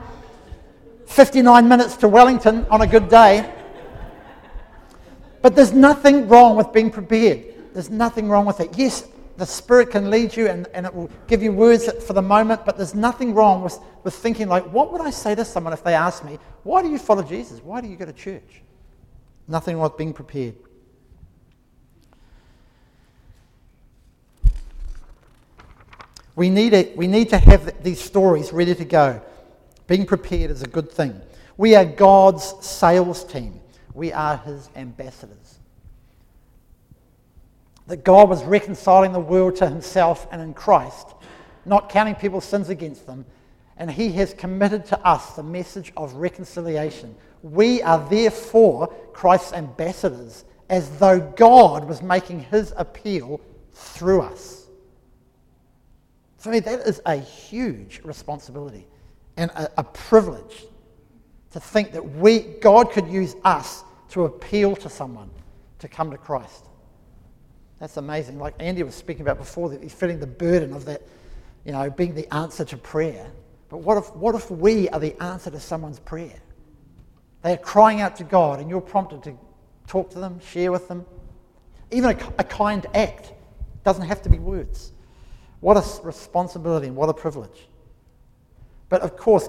59 1.06 1.68
minutes 1.68 1.96
to 1.98 2.08
Wellington 2.08 2.66
on 2.68 2.82
a 2.82 2.86
good 2.88 3.08
day. 3.08 3.48
But 5.40 5.54
there's 5.54 5.72
nothing 5.72 6.26
wrong 6.26 6.56
with 6.56 6.72
being 6.72 6.90
prepared. 6.90 7.44
There's 7.74 7.90
nothing 7.90 8.28
wrong 8.28 8.44
with 8.44 8.58
it. 8.58 8.76
Yes, 8.76 9.06
the 9.36 9.46
Spirit 9.46 9.90
can 9.90 10.10
lead 10.10 10.36
you 10.36 10.48
and, 10.48 10.68
and 10.74 10.86
it 10.86 10.94
will 10.94 11.10
give 11.26 11.42
you 11.42 11.52
words 11.52 11.90
for 12.04 12.12
the 12.12 12.22
moment, 12.22 12.64
but 12.64 12.76
there's 12.76 12.94
nothing 12.94 13.34
wrong 13.34 13.62
with, 13.62 13.78
with 14.04 14.14
thinking, 14.14 14.48
like, 14.48 14.64
what 14.72 14.92
would 14.92 15.00
I 15.00 15.10
say 15.10 15.34
to 15.34 15.44
someone 15.44 15.72
if 15.72 15.82
they 15.82 15.94
asked 15.94 16.24
me, 16.24 16.38
why 16.62 16.82
do 16.82 16.88
you 16.88 16.98
follow 16.98 17.22
Jesus? 17.22 17.60
Why 17.60 17.80
do 17.80 17.88
you 17.88 17.96
go 17.96 18.04
to 18.04 18.12
church? 18.12 18.62
Nothing 19.48 19.76
wrong 19.76 19.84
with 19.90 19.98
being 19.98 20.12
prepared. 20.12 20.54
We 26.36 26.50
need, 26.50 26.72
it, 26.72 26.96
we 26.96 27.06
need 27.06 27.28
to 27.30 27.38
have 27.38 27.82
these 27.82 28.00
stories 28.00 28.52
ready 28.52 28.74
to 28.74 28.84
go. 28.84 29.22
Being 29.86 30.06
prepared 30.06 30.50
is 30.50 30.62
a 30.62 30.66
good 30.66 30.90
thing. 30.90 31.20
We 31.56 31.76
are 31.76 31.84
God's 31.84 32.54
sales 32.64 33.24
team, 33.24 33.60
we 33.92 34.12
are 34.12 34.38
His 34.38 34.68
ambassadors. 34.74 35.43
That 37.86 38.04
God 38.04 38.28
was 38.28 38.42
reconciling 38.44 39.12
the 39.12 39.20
world 39.20 39.56
to 39.56 39.68
Himself 39.68 40.26
and 40.30 40.40
in 40.40 40.54
Christ, 40.54 41.08
not 41.64 41.88
counting 41.88 42.14
people's 42.14 42.44
sins 42.44 42.68
against 42.68 43.06
them, 43.06 43.24
and 43.76 43.90
He 43.90 44.12
has 44.12 44.32
committed 44.34 44.86
to 44.86 45.06
us 45.06 45.32
the 45.32 45.42
message 45.42 45.92
of 45.96 46.14
reconciliation. 46.14 47.14
We 47.42 47.82
are 47.82 48.08
therefore 48.08 48.88
Christ's 49.12 49.52
ambassadors, 49.52 50.44
as 50.70 50.98
though 50.98 51.20
God 51.20 51.86
was 51.86 52.02
making 52.02 52.40
His 52.44 52.72
appeal 52.76 53.40
through 53.72 54.22
us. 54.22 54.66
For 56.38 56.50
me, 56.50 56.60
that 56.60 56.80
is 56.80 57.00
a 57.06 57.16
huge 57.16 58.00
responsibility 58.04 58.86
and 59.36 59.50
a, 59.52 59.70
a 59.78 59.84
privilege 59.84 60.64
to 61.52 61.60
think 61.60 61.92
that 61.92 62.04
we, 62.16 62.40
God 62.40 62.90
could 62.90 63.08
use 63.08 63.36
us 63.44 63.84
to 64.10 64.24
appeal 64.24 64.76
to 64.76 64.88
someone 64.88 65.30
to 65.78 65.88
come 65.88 66.10
to 66.10 66.18
Christ. 66.18 66.66
That's 67.80 67.96
amazing. 67.96 68.38
Like 68.38 68.54
Andy 68.60 68.82
was 68.82 68.94
speaking 68.94 69.22
about 69.22 69.38
before, 69.38 69.68
that 69.70 69.82
he's 69.82 69.92
feeling 69.92 70.20
the 70.20 70.26
burden 70.26 70.72
of 70.72 70.84
that, 70.84 71.02
you 71.64 71.72
know, 71.72 71.90
being 71.90 72.14
the 72.14 72.32
answer 72.32 72.64
to 72.64 72.76
prayer. 72.76 73.30
But 73.68 73.78
what 73.78 73.98
if, 73.98 74.14
what 74.14 74.34
if 74.34 74.50
we 74.50 74.88
are 74.90 75.00
the 75.00 75.20
answer 75.22 75.50
to 75.50 75.60
someone's 75.60 75.98
prayer? 75.98 76.40
They 77.42 77.52
are 77.52 77.58
crying 77.58 78.00
out 78.00 78.16
to 78.16 78.24
God, 78.24 78.60
and 78.60 78.70
you're 78.70 78.80
prompted 78.80 79.22
to 79.24 79.36
talk 79.86 80.10
to 80.10 80.20
them, 80.20 80.40
share 80.40 80.72
with 80.72 80.88
them. 80.88 81.04
Even 81.90 82.10
a, 82.10 82.32
a 82.38 82.44
kind 82.44 82.86
act 82.94 83.32
doesn't 83.84 84.06
have 84.06 84.22
to 84.22 84.28
be 84.28 84.38
words. 84.38 84.92
What 85.60 85.76
a 85.76 86.02
responsibility 86.02 86.86
and 86.86 86.96
what 86.96 87.08
a 87.08 87.14
privilege. 87.14 87.68
But 88.88 89.02
of 89.02 89.16
course, 89.16 89.48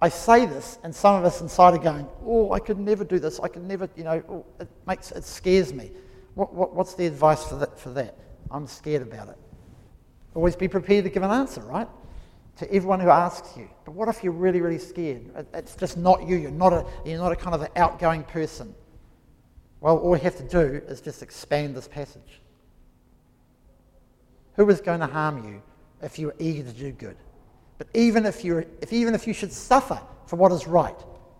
I 0.00 0.08
say 0.08 0.44
this, 0.44 0.78
and 0.82 0.94
some 0.94 1.16
of 1.16 1.24
us 1.24 1.40
inside 1.40 1.74
are 1.74 1.78
going, 1.78 2.06
"Oh, 2.24 2.52
I 2.52 2.58
could 2.58 2.78
never 2.78 3.04
do 3.04 3.18
this. 3.18 3.40
I 3.40 3.48
could 3.48 3.64
never, 3.64 3.88
you 3.96 4.04
know, 4.04 4.22
oh, 4.28 4.46
it 4.60 4.68
makes 4.86 5.12
it 5.12 5.24
scares 5.24 5.72
me." 5.72 5.90
What, 6.34 6.54
what, 6.54 6.74
what's 6.74 6.94
the 6.94 7.06
advice 7.06 7.44
for 7.44 7.56
that, 7.56 7.78
for 7.78 7.90
that? 7.90 8.16
I'm 8.50 8.66
scared 8.66 9.02
about 9.02 9.28
it. 9.28 9.38
Always 10.34 10.56
be 10.56 10.68
prepared 10.68 11.04
to 11.04 11.10
give 11.10 11.22
an 11.22 11.30
answer, 11.30 11.60
right? 11.62 11.88
To 12.58 12.72
everyone 12.72 13.00
who 13.00 13.08
asks 13.08 13.56
you. 13.56 13.68
But 13.84 13.92
what 13.92 14.08
if 14.08 14.22
you're 14.22 14.32
really, 14.32 14.60
really 14.60 14.78
scared? 14.78 15.46
It's 15.54 15.76
just 15.76 15.96
not 15.96 16.26
you. 16.26 16.36
You're 16.36 16.50
not 16.50 16.72
a, 16.72 16.84
you're 17.04 17.18
not 17.18 17.32
a 17.32 17.36
kind 17.36 17.54
of 17.54 17.62
an 17.62 17.68
outgoing 17.76 18.24
person. 18.24 18.74
Well, 19.80 19.98
all 19.98 20.10
we 20.10 20.20
have 20.20 20.36
to 20.36 20.48
do 20.48 20.82
is 20.88 21.00
just 21.00 21.22
expand 21.22 21.76
this 21.76 21.86
passage. 21.86 22.40
Who 24.54 24.68
is 24.70 24.80
going 24.80 25.00
to 25.00 25.06
harm 25.06 25.44
you 25.44 25.62
if 26.00 26.18
you 26.18 26.30
are 26.30 26.36
eager 26.38 26.62
to 26.62 26.72
do 26.72 26.92
good? 26.92 27.16
But 27.78 27.88
even 27.92 28.24
if, 28.24 28.44
you 28.44 28.64
if, 28.80 28.92
even 28.92 29.14
if 29.14 29.26
you 29.26 29.34
should 29.34 29.52
suffer 29.52 30.00
for 30.26 30.36
what 30.36 30.52
is 30.52 30.66
right, 30.66 30.96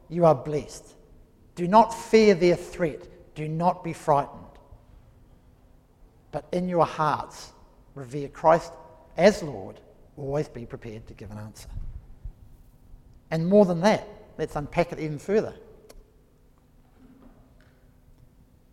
you 0.09 0.25
are 0.25 0.35
blessed. 0.35 0.95
Do 1.55 1.69
not 1.69 1.95
fear 1.95 2.35
their 2.35 2.57
threat. 2.57 3.09
Do 3.35 3.49
not 3.49 3.85
be 3.85 3.93
frightened. 3.93 4.44
But 6.35 6.47
in 6.51 6.69
your 6.69 6.85
hearts, 6.85 7.53
revere 7.95 8.27
Christ 8.27 8.73
as 9.17 9.41
Lord. 9.41 9.79
Always 10.17 10.49
be 10.49 10.67
prepared 10.67 11.07
to 11.07 11.15
give 11.15 11.31
an 11.31 11.39
answer. 11.39 11.69
And 13.31 13.47
more 13.47 13.65
than 13.65 13.81
that, 13.83 14.09
let's 14.37 14.57
unpack 14.57 14.91
it 14.91 14.99
even 14.99 15.21
further. 15.21 15.55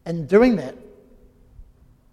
In 0.08 0.26
doing 0.26 0.56
that, 0.56 0.76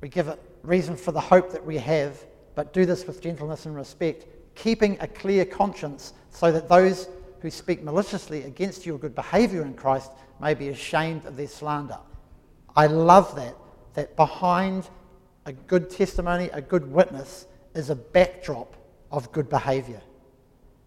we 0.02 0.10
give 0.10 0.28
it 0.28 0.38
reason 0.62 0.96
for 0.96 1.12
the 1.12 1.20
hope 1.20 1.50
that 1.52 1.64
we 1.64 1.78
have, 1.78 2.22
but 2.54 2.74
do 2.74 2.84
this 2.84 3.06
with 3.06 3.22
gentleness 3.22 3.64
and 3.64 3.74
respect, 3.74 4.26
keeping 4.54 4.98
a 5.00 5.08
clear 5.08 5.46
conscience 5.46 6.12
so 6.30 6.52
that 6.52 6.68
those 6.68 7.08
who 7.40 7.50
speak 7.50 7.82
maliciously 7.82 8.42
against 8.42 8.84
your 8.84 8.98
good 8.98 9.14
behavior 9.14 9.62
in 9.62 9.72
Christ 9.72 10.12
may 10.42 10.52
be 10.52 10.68
ashamed 10.68 11.24
of 11.24 11.38
their 11.38 11.48
slander. 11.48 12.00
I 12.76 12.86
love 12.86 13.34
that, 13.36 13.56
that 13.94 14.14
behind 14.14 14.90
a 15.48 15.52
good 15.52 15.88
testimony, 15.88 16.50
a 16.52 16.60
good 16.60 16.92
witness, 16.92 17.46
is 17.74 17.88
a 17.88 17.96
backdrop 17.96 18.76
of 19.10 19.32
good 19.32 19.48
behavior. 19.48 20.02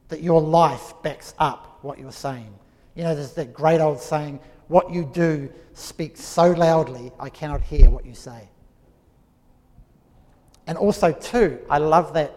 That 0.09 0.21
your 0.21 0.39
life 0.39 0.93
backs 1.01 1.33
up 1.39 1.79
what 1.81 1.97
you're 1.97 2.11
saying. 2.11 2.53
You 2.93 3.03
know, 3.03 3.15
there's 3.15 3.33
that 3.33 3.53
great 3.53 3.81
old 3.81 3.99
saying, 3.99 4.39
what 4.67 4.91
you 4.91 5.03
do 5.03 5.51
speaks 5.73 6.23
so 6.23 6.51
loudly, 6.51 7.11
I 7.19 7.29
cannot 7.29 7.61
hear 7.61 7.89
what 7.89 8.05
you 8.05 8.13
say. 8.13 8.49
And 10.67 10.77
also, 10.77 11.11
too, 11.11 11.59
I 11.67 11.79
love 11.79 12.13
that 12.13 12.35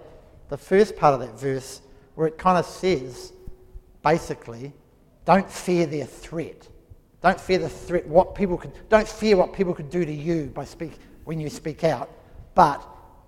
the 0.49 0.57
first 0.57 0.97
part 0.97 1.13
of 1.13 1.21
that 1.21 1.39
verse 1.39 1.83
where 2.15 2.27
it 2.27 2.39
kind 2.39 2.57
of 2.57 2.65
says, 2.65 3.35
basically, 4.03 4.73
don't 5.27 5.51
fear 5.51 5.85
their 5.85 6.07
threat. 6.07 6.69
Don't 7.21 7.41
fear 7.41 7.59
the 7.59 7.69
threat, 7.69 8.07
what 8.07 8.35
people 8.35 8.57
could, 8.57 8.73
don't 8.89 9.09
fear 9.09 9.37
what 9.37 9.53
people 9.53 9.75
could 9.75 9.91
do 9.91 10.07
to 10.07 10.13
you 10.13 10.47
by 10.47 10.65
speak, 10.65 10.93
when 11.25 11.41
you 11.41 11.51
speak 11.51 11.85
out, 11.85 12.11
but 12.55 12.87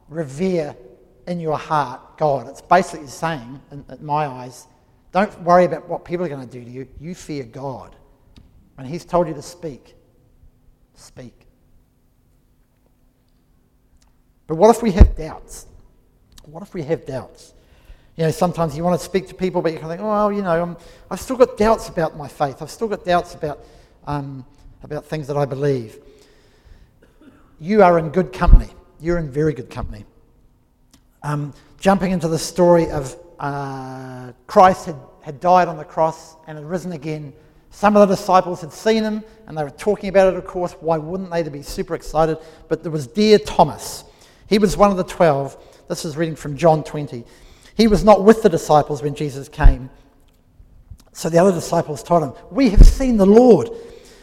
revere 0.09 0.77
in 1.27 1.41
your 1.41 1.59
heart 1.59 2.19
God. 2.19 2.49
It's 2.49 2.63
basically 2.63 3.09
saying, 3.09 3.61
in, 3.71 3.85
in 3.89 4.05
my 4.05 4.27
eyes, 4.27 4.67
don't 5.13 5.43
worry 5.43 5.65
about 5.65 5.89
what 5.89 6.05
people 6.05 6.25
are 6.25 6.29
going 6.29 6.47
to 6.47 6.53
do 6.53 6.65
to 6.65 6.71
you. 6.71 6.89
You 7.01 7.15
fear 7.15 7.45
God. 7.45 7.97
And 8.79 8.87
He's 8.87 9.05
told 9.05 9.29
you 9.29 9.35
to 9.35 9.43
speak. 9.43 9.95
Speak. 10.95 11.47
But 14.47 14.57
what 14.57 14.75
if 14.75 14.83
we 14.83 14.93
have 14.93 15.17
doubts? 15.17 15.67
What 16.45 16.63
if 16.63 16.75
we 16.75 16.83
have 16.83 17.05
doubts? 17.07 17.55
You 18.17 18.25
know, 18.25 18.31
sometimes 18.31 18.77
you 18.77 18.85
want 18.85 18.99
to 18.99 19.05
speak 19.05 19.29
to 19.29 19.35
people, 19.35 19.61
but 19.61 19.73
you 19.73 19.79
kind 19.79 19.93
of 19.93 19.99
think, 19.99 20.07
oh, 20.07 20.11
well, 20.11 20.33
you 20.33 20.43
know, 20.43 20.63
I'm, 20.63 20.77
I've 21.11 21.21
still 21.21 21.37
got 21.37 21.57
doubts 21.57 21.89
about 21.89 22.17
my 22.17 22.29
faith. 22.29 22.63
I've 22.63 22.71
still 22.71 22.89
got 22.89 23.05
doubts 23.05 23.35
about, 23.35 23.65
um, 24.07 24.47
about 24.83 25.05
things 25.05 25.27
that 25.27 25.37
I 25.37 25.45
believe. 25.45 25.99
You 27.59 27.83
are 27.83 27.99
in 27.99 28.11
good 28.11 28.33
company. 28.33 28.69
You're 29.01 29.19
in 29.19 29.31
very 29.31 29.55
good 29.55 29.71
company. 29.71 30.05
Um, 31.23 31.55
jumping 31.79 32.13
into 32.13 32.29
the 32.29 32.39
story 32.39 32.91
of 32.91 33.17
uh, 33.39 34.33
Christ 34.47 34.87
had, 34.87 34.97
had 35.23 35.41
died 35.41 35.69
on 35.69 35.77
the 35.77 35.85
cross 35.85 36.37
and 36.47 36.59
had 36.59 36.67
risen 36.67 36.93
again. 36.93 37.33
Some 37.71 37.97
of 37.97 38.07
the 38.07 38.15
disciples 38.15 38.61
had 38.61 38.73
seen 38.73 39.03
him 39.03 39.25
and 39.47 39.57
they 39.57 39.65
were 39.65 39.71
talking 39.71 40.09
about 40.09 40.33
it, 40.33 40.37
of 40.37 40.47
course. 40.47 40.73
Why 40.81 40.99
wouldn't 40.99 41.31
they 41.31 41.43
to 41.43 41.51
be 41.51 41.63
super 41.63 41.95
excited? 41.95 42.39
But 42.69 42.83
there 42.83 42.93
was 42.93 43.07
dear 43.07 43.39
Thomas. 43.39 44.05
He 44.49 44.59
was 44.59 44.77
one 44.77 44.91
of 44.91 44.97
the 44.97 45.05
twelve. 45.05 45.57
This 45.89 46.05
is 46.05 46.17
reading 46.17 46.37
from 46.37 46.57
John 46.57 46.85
20. 46.85 47.25
He 47.75 47.89
was 47.89 48.05
not 48.05 48.25
with 48.25 48.43
the 48.43 48.49
disciples 48.49 49.03
when 49.03 49.15
Jesus 49.15 49.49
came. 49.49 49.91
So 51.13 51.31
the 51.31 51.39
other 51.39 51.53
disciples 51.53 52.03
told 52.03 52.23
him, 52.23 52.33
We 52.51 52.71
have 52.71 52.85
seen 52.87 53.17
the 53.17 53.27
Lord. 53.27 53.71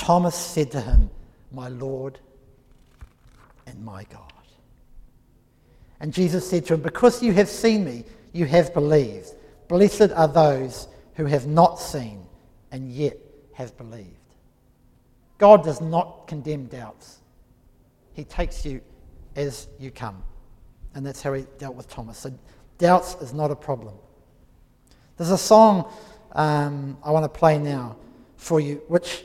Thomas 0.00 0.34
said 0.34 0.70
to 0.70 0.80
him, 0.80 1.10
My 1.52 1.68
Lord 1.68 2.18
and 3.66 3.84
my 3.84 4.04
God. 4.04 4.32
And 6.00 6.10
Jesus 6.10 6.48
said 6.48 6.64
to 6.66 6.74
him, 6.74 6.80
Because 6.80 7.22
you 7.22 7.34
have 7.34 7.50
seen 7.50 7.84
me, 7.84 8.04
you 8.32 8.46
have 8.46 8.72
believed. 8.72 9.34
Blessed 9.68 10.10
are 10.12 10.26
those 10.26 10.88
who 11.16 11.26
have 11.26 11.46
not 11.46 11.78
seen 11.78 12.24
and 12.72 12.90
yet 12.90 13.18
have 13.52 13.76
believed. 13.76 14.16
God 15.36 15.62
does 15.62 15.82
not 15.82 16.26
condemn 16.26 16.64
doubts, 16.64 17.18
He 18.14 18.24
takes 18.24 18.64
you 18.64 18.80
as 19.36 19.68
you 19.78 19.90
come. 19.90 20.22
And 20.94 21.04
that's 21.04 21.20
how 21.20 21.34
He 21.34 21.44
dealt 21.58 21.76
with 21.76 21.90
Thomas. 21.90 22.16
So, 22.16 22.32
doubts 22.78 23.16
is 23.20 23.34
not 23.34 23.50
a 23.50 23.56
problem. 23.56 23.94
There's 25.18 25.30
a 25.30 25.36
song 25.36 25.92
um, 26.32 26.96
I 27.04 27.10
want 27.10 27.30
to 27.30 27.38
play 27.38 27.58
now 27.58 27.96
for 28.38 28.60
you, 28.60 28.82
which 28.88 29.24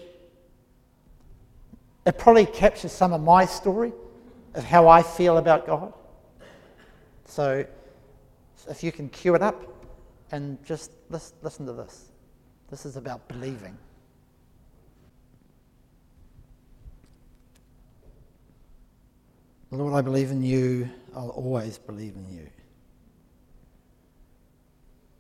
it 2.06 2.18
probably 2.18 2.46
captures 2.46 2.92
some 2.92 3.14
of 3.14 3.22
my 3.22 3.46
story 3.46 3.92
of 4.54 4.64
how 4.64 4.88
I 4.88 5.02
feel 5.02 5.38
about 5.38 5.66
God. 5.66 5.94
So, 7.26 7.66
if 8.70 8.84
you 8.84 8.92
can 8.92 9.10
cue 9.10 9.36
it 9.36 9.42
up 9.42 9.76
and 10.32 10.64
just 10.66 10.92
listen 11.10 11.66
to 11.66 11.74
this. 11.74 12.12
This 12.70 12.86
is 12.86 12.96
about 12.98 13.28
believing. 13.28 13.78
Lord, 19.72 19.94
I 19.94 20.02
believe 20.02 20.32
in 20.32 20.42
you. 20.42 20.90
I'll 21.16 21.30
always 21.30 21.78
believe 21.78 22.16
in 22.16 22.30
you. 22.30 22.48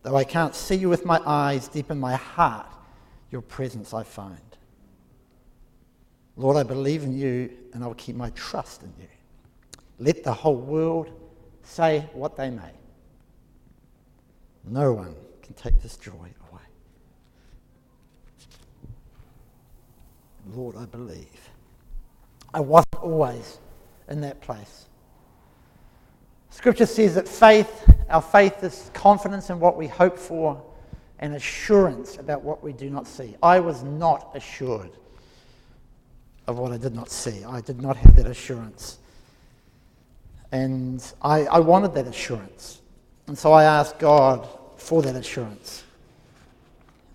Though 0.03 0.15
I 0.15 0.23
can't 0.23 0.55
see 0.55 0.75
you 0.75 0.87
with 0.87 1.03
my 1.03 1.19
eyes, 1.25 1.67
deep 1.67 1.91
in 1.91 1.99
my 1.99 2.15
heart, 2.15 2.67
your 3.31 3.41
presence 3.41 3.93
I 3.93 4.03
find. 4.03 4.39
Lord, 6.37 6.57
I 6.57 6.63
believe 6.63 7.03
in 7.03 7.17
you 7.17 7.49
and 7.73 7.83
I'll 7.83 7.93
keep 7.93 8.15
my 8.15 8.29
trust 8.31 8.83
in 8.83 8.93
you. 8.99 9.07
Let 9.99 10.23
the 10.23 10.33
whole 10.33 10.57
world 10.57 11.11
say 11.63 12.09
what 12.13 12.35
they 12.35 12.49
may. 12.49 12.71
No 14.65 14.93
one 14.93 15.15
can 15.41 15.53
take 15.53 15.81
this 15.81 15.95
joy 15.95 16.11
away. 16.11 16.61
Lord, 20.53 20.75
I 20.75 20.85
believe. 20.85 21.49
I 22.53 22.59
wasn't 22.59 22.95
always 22.95 23.59
in 24.09 24.21
that 24.21 24.41
place. 24.41 24.85
Scripture 26.49 26.85
says 26.85 27.15
that 27.15 27.27
faith, 27.27 27.89
our 28.09 28.21
faith 28.21 28.63
is 28.63 28.89
confidence 28.93 29.49
in 29.49 29.59
what 29.59 29.77
we 29.77 29.87
hope 29.87 30.17
for 30.17 30.61
and 31.19 31.35
assurance 31.35 32.17
about 32.17 32.43
what 32.43 32.63
we 32.63 32.73
do 32.73 32.89
not 32.89 33.07
see. 33.07 33.35
I 33.41 33.59
was 33.59 33.83
not 33.83 34.31
assured 34.35 34.91
of 36.47 36.57
what 36.57 36.71
I 36.71 36.77
did 36.77 36.93
not 36.93 37.09
see. 37.09 37.43
I 37.43 37.61
did 37.61 37.81
not 37.81 37.97
have 37.97 38.15
that 38.15 38.27
assurance. 38.27 38.99
And 40.51 41.03
I, 41.21 41.45
I 41.45 41.59
wanted 41.59 41.93
that 41.95 42.07
assurance. 42.07 42.81
And 43.27 43.37
so 43.37 43.51
I 43.51 43.63
asked 43.63 43.99
God 43.99 44.47
for 44.77 45.01
that 45.01 45.15
assurance. 45.15 45.83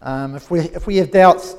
Um, 0.03 0.35
if, 0.35 0.51
we, 0.51 0.61
if 0.61 0.87
we 0.87 0.97
have 0.97 1.11
doubts, 1.11 1.57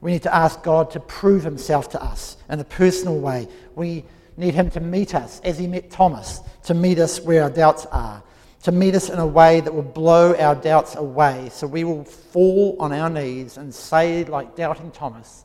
we 0.00 0.12
need 0.12 0.22
to 0.22 0.34
ask 0.34 0.62
God 0.62 0.90
to 0.92 1.00
prove 1.00 1.42
himself 1.42 1.90
to 1.90 2.02
us 2.02 2.36
in 2.48 2.60
a 2.60 2.64
personal 2.64 3.18
way. 3.18 3.48
We 3.74 4.04
need 4.36 4.54
him 4.54 4.70
to 4.70 4.80
meet 4.80 5.14
us 5.14 5.40
as 5.44 5.58
he 5.58 5.66
met 5.66 5.90
Thomas, 5.90 6.40
to 6.64 6.74
meet 6.74 6.98
us 6.98 7.20
where 7.20 7.42
our 7.42 7.50
doubts 7.50 7.86
are, 7.86 8.22
to 8.62 8.72
meet 8.72 8.94
us 8.94 9.10
in 9.10 9.18
a 9.18 9.26
way 9.26 9.60
that 9.60 9.72
will 9.72 9.82
blow 9.82 10.34
our 10.36 10.54
doubts 10.54 10.96
away. 10.96 11.48
So 11.52 11.66
we 11.66 11.84
will 11.84 12.04
fall 12.04 12.76
on 12.80 12.92
our 12.92 13.10
knees 13.10 13.56
and 13.56 13.74
say, 13.74 14.24
like 14.24 14.56
doubting 14.56 14.90
Thomas, 14.90 15.43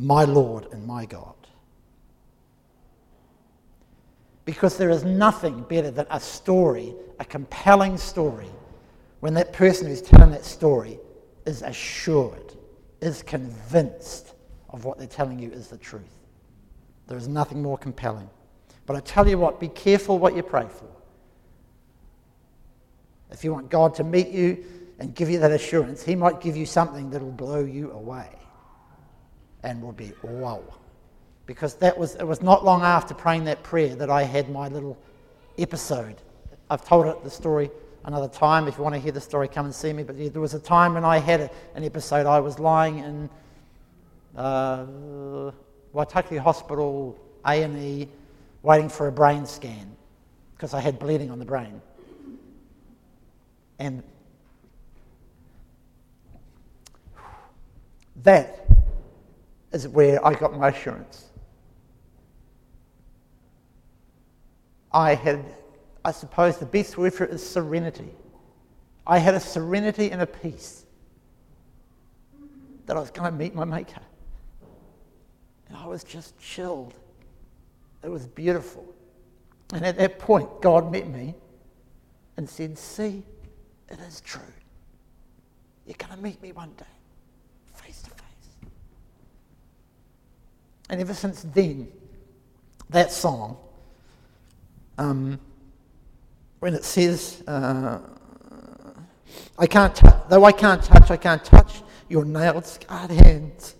My 0.00 0.24
Lord 0.24 0.66
and 0.72 0.86
my 0.86 1.04
God. 1.04 1.34
Because 4.46 4.78
there 4.78 4.88
is 4.88 5.04
nothing 5.04 5.60
better 5.68 5.90
than 5.90 6.06
a 6.10 6.18
story, 6.18 6.94
a 7.18 7.24
compelling 7.24 7.98
story, 7.98 8.48
when 9.20 9.34
that 9.34 9.52
person 9.52 9.86
who's 9.86 10.00
telling 10.00 10.30
that 10.30 10.46
story 10.46 10.98
is 11.44 11.60
assured, 11.60 12.54
is 13.02 13.22
convinced 13.22 14.32
of 14.70 14.86
what 14.86 14.96
they're 14.96 15.06
telling 15.06 15.38
you 15.38 15.50
is 15.50 15.68
the 15.68 15.76
truth. 15.76 16.16
There 17.06 17.18
is 17.18 17.28
nothing 17.28 17.62
more 17.62 17.76
compelling. 17.76 18.30
But 18.86 18.96
I 18.96 19.00
tell 19.00 19.28
you 19.28 19.36
what, 19.36 19.60
be 19.60 19.68
careful 19.68 20.18
what 20.18 20.34
you 20.34 20.42
pray 20.42 20.66
for. 20.68 20.88
If 23.30 23.44
you 23.44 23.52
want 23.52 23.68
God 23.68 23.94
to 23.96 24.04
meet 24.04 24.28
you 24.28 24.64
and 24.98 25.14
give 25.14 25.28
you 25.28 25.38
that 25.40 25.52
assurance, 25.52 26.02
He 26.02 26.16
might 26.16 26.40
give 26.40 26.56
you 26.56 26.64
something 26.64 27.10
that 27.10 27.20
will 27.20 27.32
blow 27.32 27.62
you 27.64 27.92
away 27.92 28.39
and 29.62 29.82
will 29.82 29.92
be 29.92 30.12
wow 30.22 30.62
because 31.50 31.74
that 31.74 31.98
was, 31.98 32.14
it 32.14 32.22
was 32.22 32.42
not 32.42 32.64
long 32.64 32.82
after 32.82 33.12
praying 33.12 33.42
that 33.42 33.60
prayer 33.64 33.96
that 33.96 34.08
I 34.08 34.22
had 34.22 34.48
my 34.48 34.68
little 34.68 34.96
episode. 35.58 36.14
I've 36.70 36.84
told 36.84 37.06
it, 37.06 37.24
the 37.24 37.30
story 37.30 37.72
another 38.04 38.28
time. 38.28 38.68
If 38.68 38.78
you 38.78 38.84
want 38.84 38.94
to 38.94 39.00
hear 39.00 39.10
the 39.10 39.20
story, 39.20 39.48
come 39.48 39.64
and 39.64 39.74
see 39.74 39.92
me. 39.92 40.04
But 40.04 40.16
there 40.32 40.40
was 40.40 40.54
a 40.54 40.60
time 40.60 40.94
when 40.94 41.04
I 41.04 41.18
had 41.18 41.50
an 41.74 41.82
episode. 41.82 42.24
I 42.24 42.38
was 42.38 42.60
lying 42.60 42.98
in 42.98 43.30
uh, 44.36 44.86
Waitakere 45.92 46.38
Hospital, 46.38 47.18
A&E, 47.44 48.06
waiting 48.62 48.88
for 48.88 49.08
a 49.08 49.12
brain 49.12 49.44
scan 49.44 49.96
because 50.54 50.72
I 50.72 50.78
had 50.78 51.00
bleeding 51.00 51.32
on 51.32 51.40
the 51.40 51.44
brain. 51.44 51.82
And 53.80 54.04
that 58.22 58.59
is 59.72 59.86
where 59.88 60.24
I 60.26 60.34
got 60.34 60.56
my 60.56 60.68
assurance. 60.68 61.26
I 64.92 65.14
had, 65.14 65.44
I 66.04 66.12
suppose 66.12 66.58
the 66.58 66.66
best 66.66 66.98
word 66.98 67.14
for 67.14 67.24
it 67.24 67.30
is 67.30 67.48
serenity. 67.48 68.10
I 69.06 69.18
had 69.18 69.34
a 69.34 69.40
serenity 69.40 70.10
and 70.10 70.22
a 70.22 70.26
peace 70.26 70.84
that 72.86 72.96
I 72.96 73.00
was 73.00 73.10
going 73.10 73.30
to 73.30 73.36
meet 73.36 73.54
my 73.54 73.64
Maker. 73.64 74.00
And 75.68 75.76
I 75.76 75.86
was 75.86 76.02
just 76.02 76.36
chilled. 76.38 76.94
It 78.02 78.08
was 78.08 78.26
beautiful. 78.26 78.84
And 79.72 79.84
at 79.84 79.96
that 79.98 80.18
point, 80.18 80.60
God 80.60 80.90
met 80.90 81.08
me 81.08 81.34
and 82.36 82.48
said, 82.48 82.76
See, 82.76 83.22
it 83.88 83.98
is 84.00 84.20
true. 84.20 84.42
You're 85.86 85.96
going 85.98 86.16
to 86.16 86.22
meet 86.22 86.40
me 86.42 86.52
one 86.52 86.72
day, 86.76 86.84
face 87.74 88.02
to 88.02 88.10
face. 88.10 88.70
And 90.90 91.00
ever 91.00 91.14
since 91.14 91.42
then, 91.54 91.88
that 92.90 93.12
song, 93.12 93.56
um, 94.98 95.38
when 96.58 96.74
it 96.74 96.84
says, 96.84 97.42
uh, 97.46 98.00
I 99.56 99.66
can't 99.66 100.02
though 100.28 100.44
I 100.44 100.50
can't 100.50 100.82
touch, 100.82 101.10
I 101.12 101.16
can't 101.16 101.44
touch 101.44 101.82
your 102.08 102.24
nailed, 102.24 102.66
scarred 102.66 103.12
hands, 103.12 103.76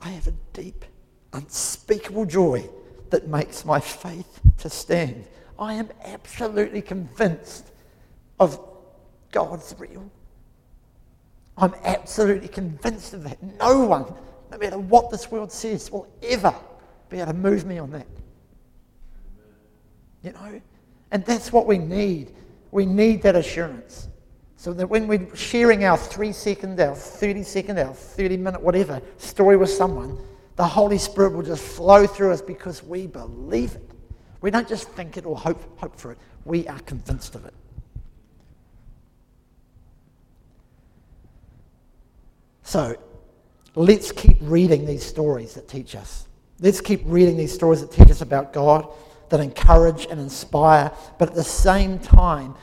I 0.00 0.10
have 0.10 0.28
a 0.28 0.34
deep, 0.52 0.84
unspeakable 1.32 2.26
joy 2.26 2.70
that 3.10 3.26
makes 3.26 3.64
my 3.64 3.80
faith 3.80 4.40
to 4.58 4.70
stand. 4.70 5.24
I 5.58 5.74
am 5.74 5.90
absolutely 6.04 6.80
convinced 6.80 7.72
of 8.38 8.60
God's 9.32 9.74
real. 9.78 10.08
I'm 11.58 11.74
absolutely 11.84 12.48
convinced 12.48 13.14
of 13.14 13.24
that. 13.24 13.42
No 13.58 13.80
one, 13.86 14.14
no 14.50 14.58
matter 14.58 14.78
what 14.78 15.10
this 15.10 15.30
world 15.30 15.50
says, 15.52 15.90
will 15.90 16.08
ever 16.22 16.54
be 17.08 17.18
able 17.18 17.32
to 17.32 17.38
move 17.38 17.64
me 17.64 17.78
on 17.78 17.90
that. 17.90 18.06
You 20.22 20.32
know? 20.32 20.60
And 21.10 21.24
that's 21.24 21.52
what 21.52 21.66
we 21.66 21.78
need. 21.78 22.32
We 22.70 22.86
need 22.86 23.22
that 23.22 23.36
assurance. 23.36 24.08
So 24.56 24.72
that 24.72 24.88
when 24.88 25.06
we're 25.06 25.34
sharing 25.36 25.84
our 25.84 25.96
three 25.96 26.32
second, 26.32 26.80
our 26.80 26.94
30 26.94 27.42
second, 27.42 27.78
our 27.78 27.94
30 27.94 28.36
minute, 28.38 28.60
whatever 28.60 29.00
story 29.18 29.56
with 29.56 29.70
someone, 29.70 30.18
the 30.56 30.66
Holy 30.66 30.98
Spirit 30.98 31.34
will 31.34 31.42
just 31.42 31.62
flow 31.62 32.06
through 32.06 32.32
us 32.32 32.40
because 32.40 32.82
we 32.82 33.06
believe 33.06 33.74
it. 33.74 33.90
We 34.40 34.50
don't 34.50 34.68
just 34.68 34.88
think 34.90 35.16
it 35.16 35.26
or 35.26 35.36
hope, 35.36 35.78
hope 35.78 35.98
for 35.98 36.12
it, 36.12 36.18
we 36.44 36.66
are 36.68 36.78
convinced 36.80 37.34
of 37.34 37.44
it. 37.44 37.54
So 42.62 42.96
let's 43.76 44.10
keep 44.10 44.38
reading 44.40 44.84
these 44.86 45.04
stories 45.04 45.54
that 45.54 45.68
teach 45.68 45.94
us. 45.94 46.26
Let's 46.60 46.80
keep 46.80 47.02
reading 47.04 47.36
these 47.36 47.52
stories 47.52 47.82
that 47.82 47.92
teach 47.92 48.10
us 48.10 48.22
about 48.22 48.52
God, 48.52 48.88
that 49.28 49.40
encourage 49.40 50.06
and 50.06 50.18
inspire, 50.18 50.90
but 51.18 51.28
at 51.28 51.34
the 51.34 51.44
same 51.44 51.98
time, 51.98 52.54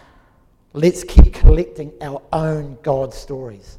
let's 0.74 1.04
keep 1.04 1.34
collecting 1.34 1.94
our 2.02 2.22
own 2.34 2.78
God 2.82 3.14
stories. 3.14 3.78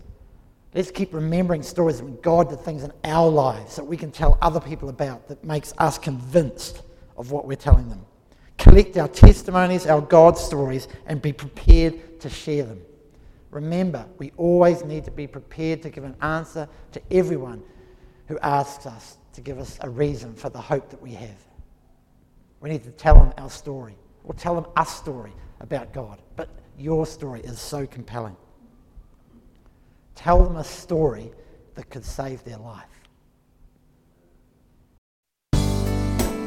Let's 0.73 0.91
keep 0.91 1.13
remembering 1.13 1.63
stories 1.63 2.01
when 2.01 2.21
God 2.21 2.49
did 2.49 2.61
things 2.61 2.85
in 2.85 2.93
our 3.05 3.29
lives 3.29 3.77
that 3.77 3.85
we 3.85 3.97
can 3.97 4.11
tell 4.11 4.39
other 4.41 4.61
people 4.61 4.89
about 4.89 5.29
that 5.29 5.43
makes 5.45 5.73
us 5.79 5.99
convinced 5.99 6.83
of 7.17 7.31
what 7.31 7.47
we're 7.47 7.57
telling 7.57 7.89
them. 7.89 8.05
Collect 8.59 8.97
our 8.97 9.09
testimonies, 9.09 9.87
our 9.87 10.01
God 10.01 10.39
stories, 10.39 10.89
and 11.07 11.21
be 11.21 11.33
prepared 11.33 12.21
to 12.21 12.29
share 12.29 12.65
them. 12.65 12.81
Remember, 13.55 14.05
we 14.19 14.33
always 14.37 14.85
need 14.85 15.05
to 15.05 15.13
be 15.13 15.29
prepared 15.29 15.81
to 15.83 15.89
give 15.89 16.03
an 16.03 16.17
answer 16.21 16.69
to 16.91 17.01
everyone 17.13 17.63
who 18.27 18.37
asks 18.41 18.85
us 18.85 19.19
to 19.33 19.41
give 19.41 19.61
us 19.61 19.79
a 19.83 19.89
reason 19.89 20.35
for 20.35 20.51
the 20.51 20.61
hope 20.61 20.91
that 20.91 21.01
we 21.01 21.13
have. 21.13 21.39
We 22.61 22.69
need 22.69 22.83
to 22.83 22.91
tell 22.91 23.15
them 23.15 23.33
our 23.39 23.49
story, 23.49 23.95
or 24.25 24.35
tell 24.35 24.57
them 24.57 24.67
a 24.77 24.85
story 24.85 25.33
about 25.61 25.93
God. 25.93 26.21
But 26.35 26.49
your 26.77 27.07
story 27.07 27.43
is 27.43 27.61
so 27.61 27.87
compelling. 27.87 28.37
Tell 30.17 30.43
them 30.43 30.57
a 30.57 30.65
story 30.65 31.31
that 31.77 31.91
could 31.91 32.05
save 32.05 32.43
their 32.43 32.59
life. 32.59 32.89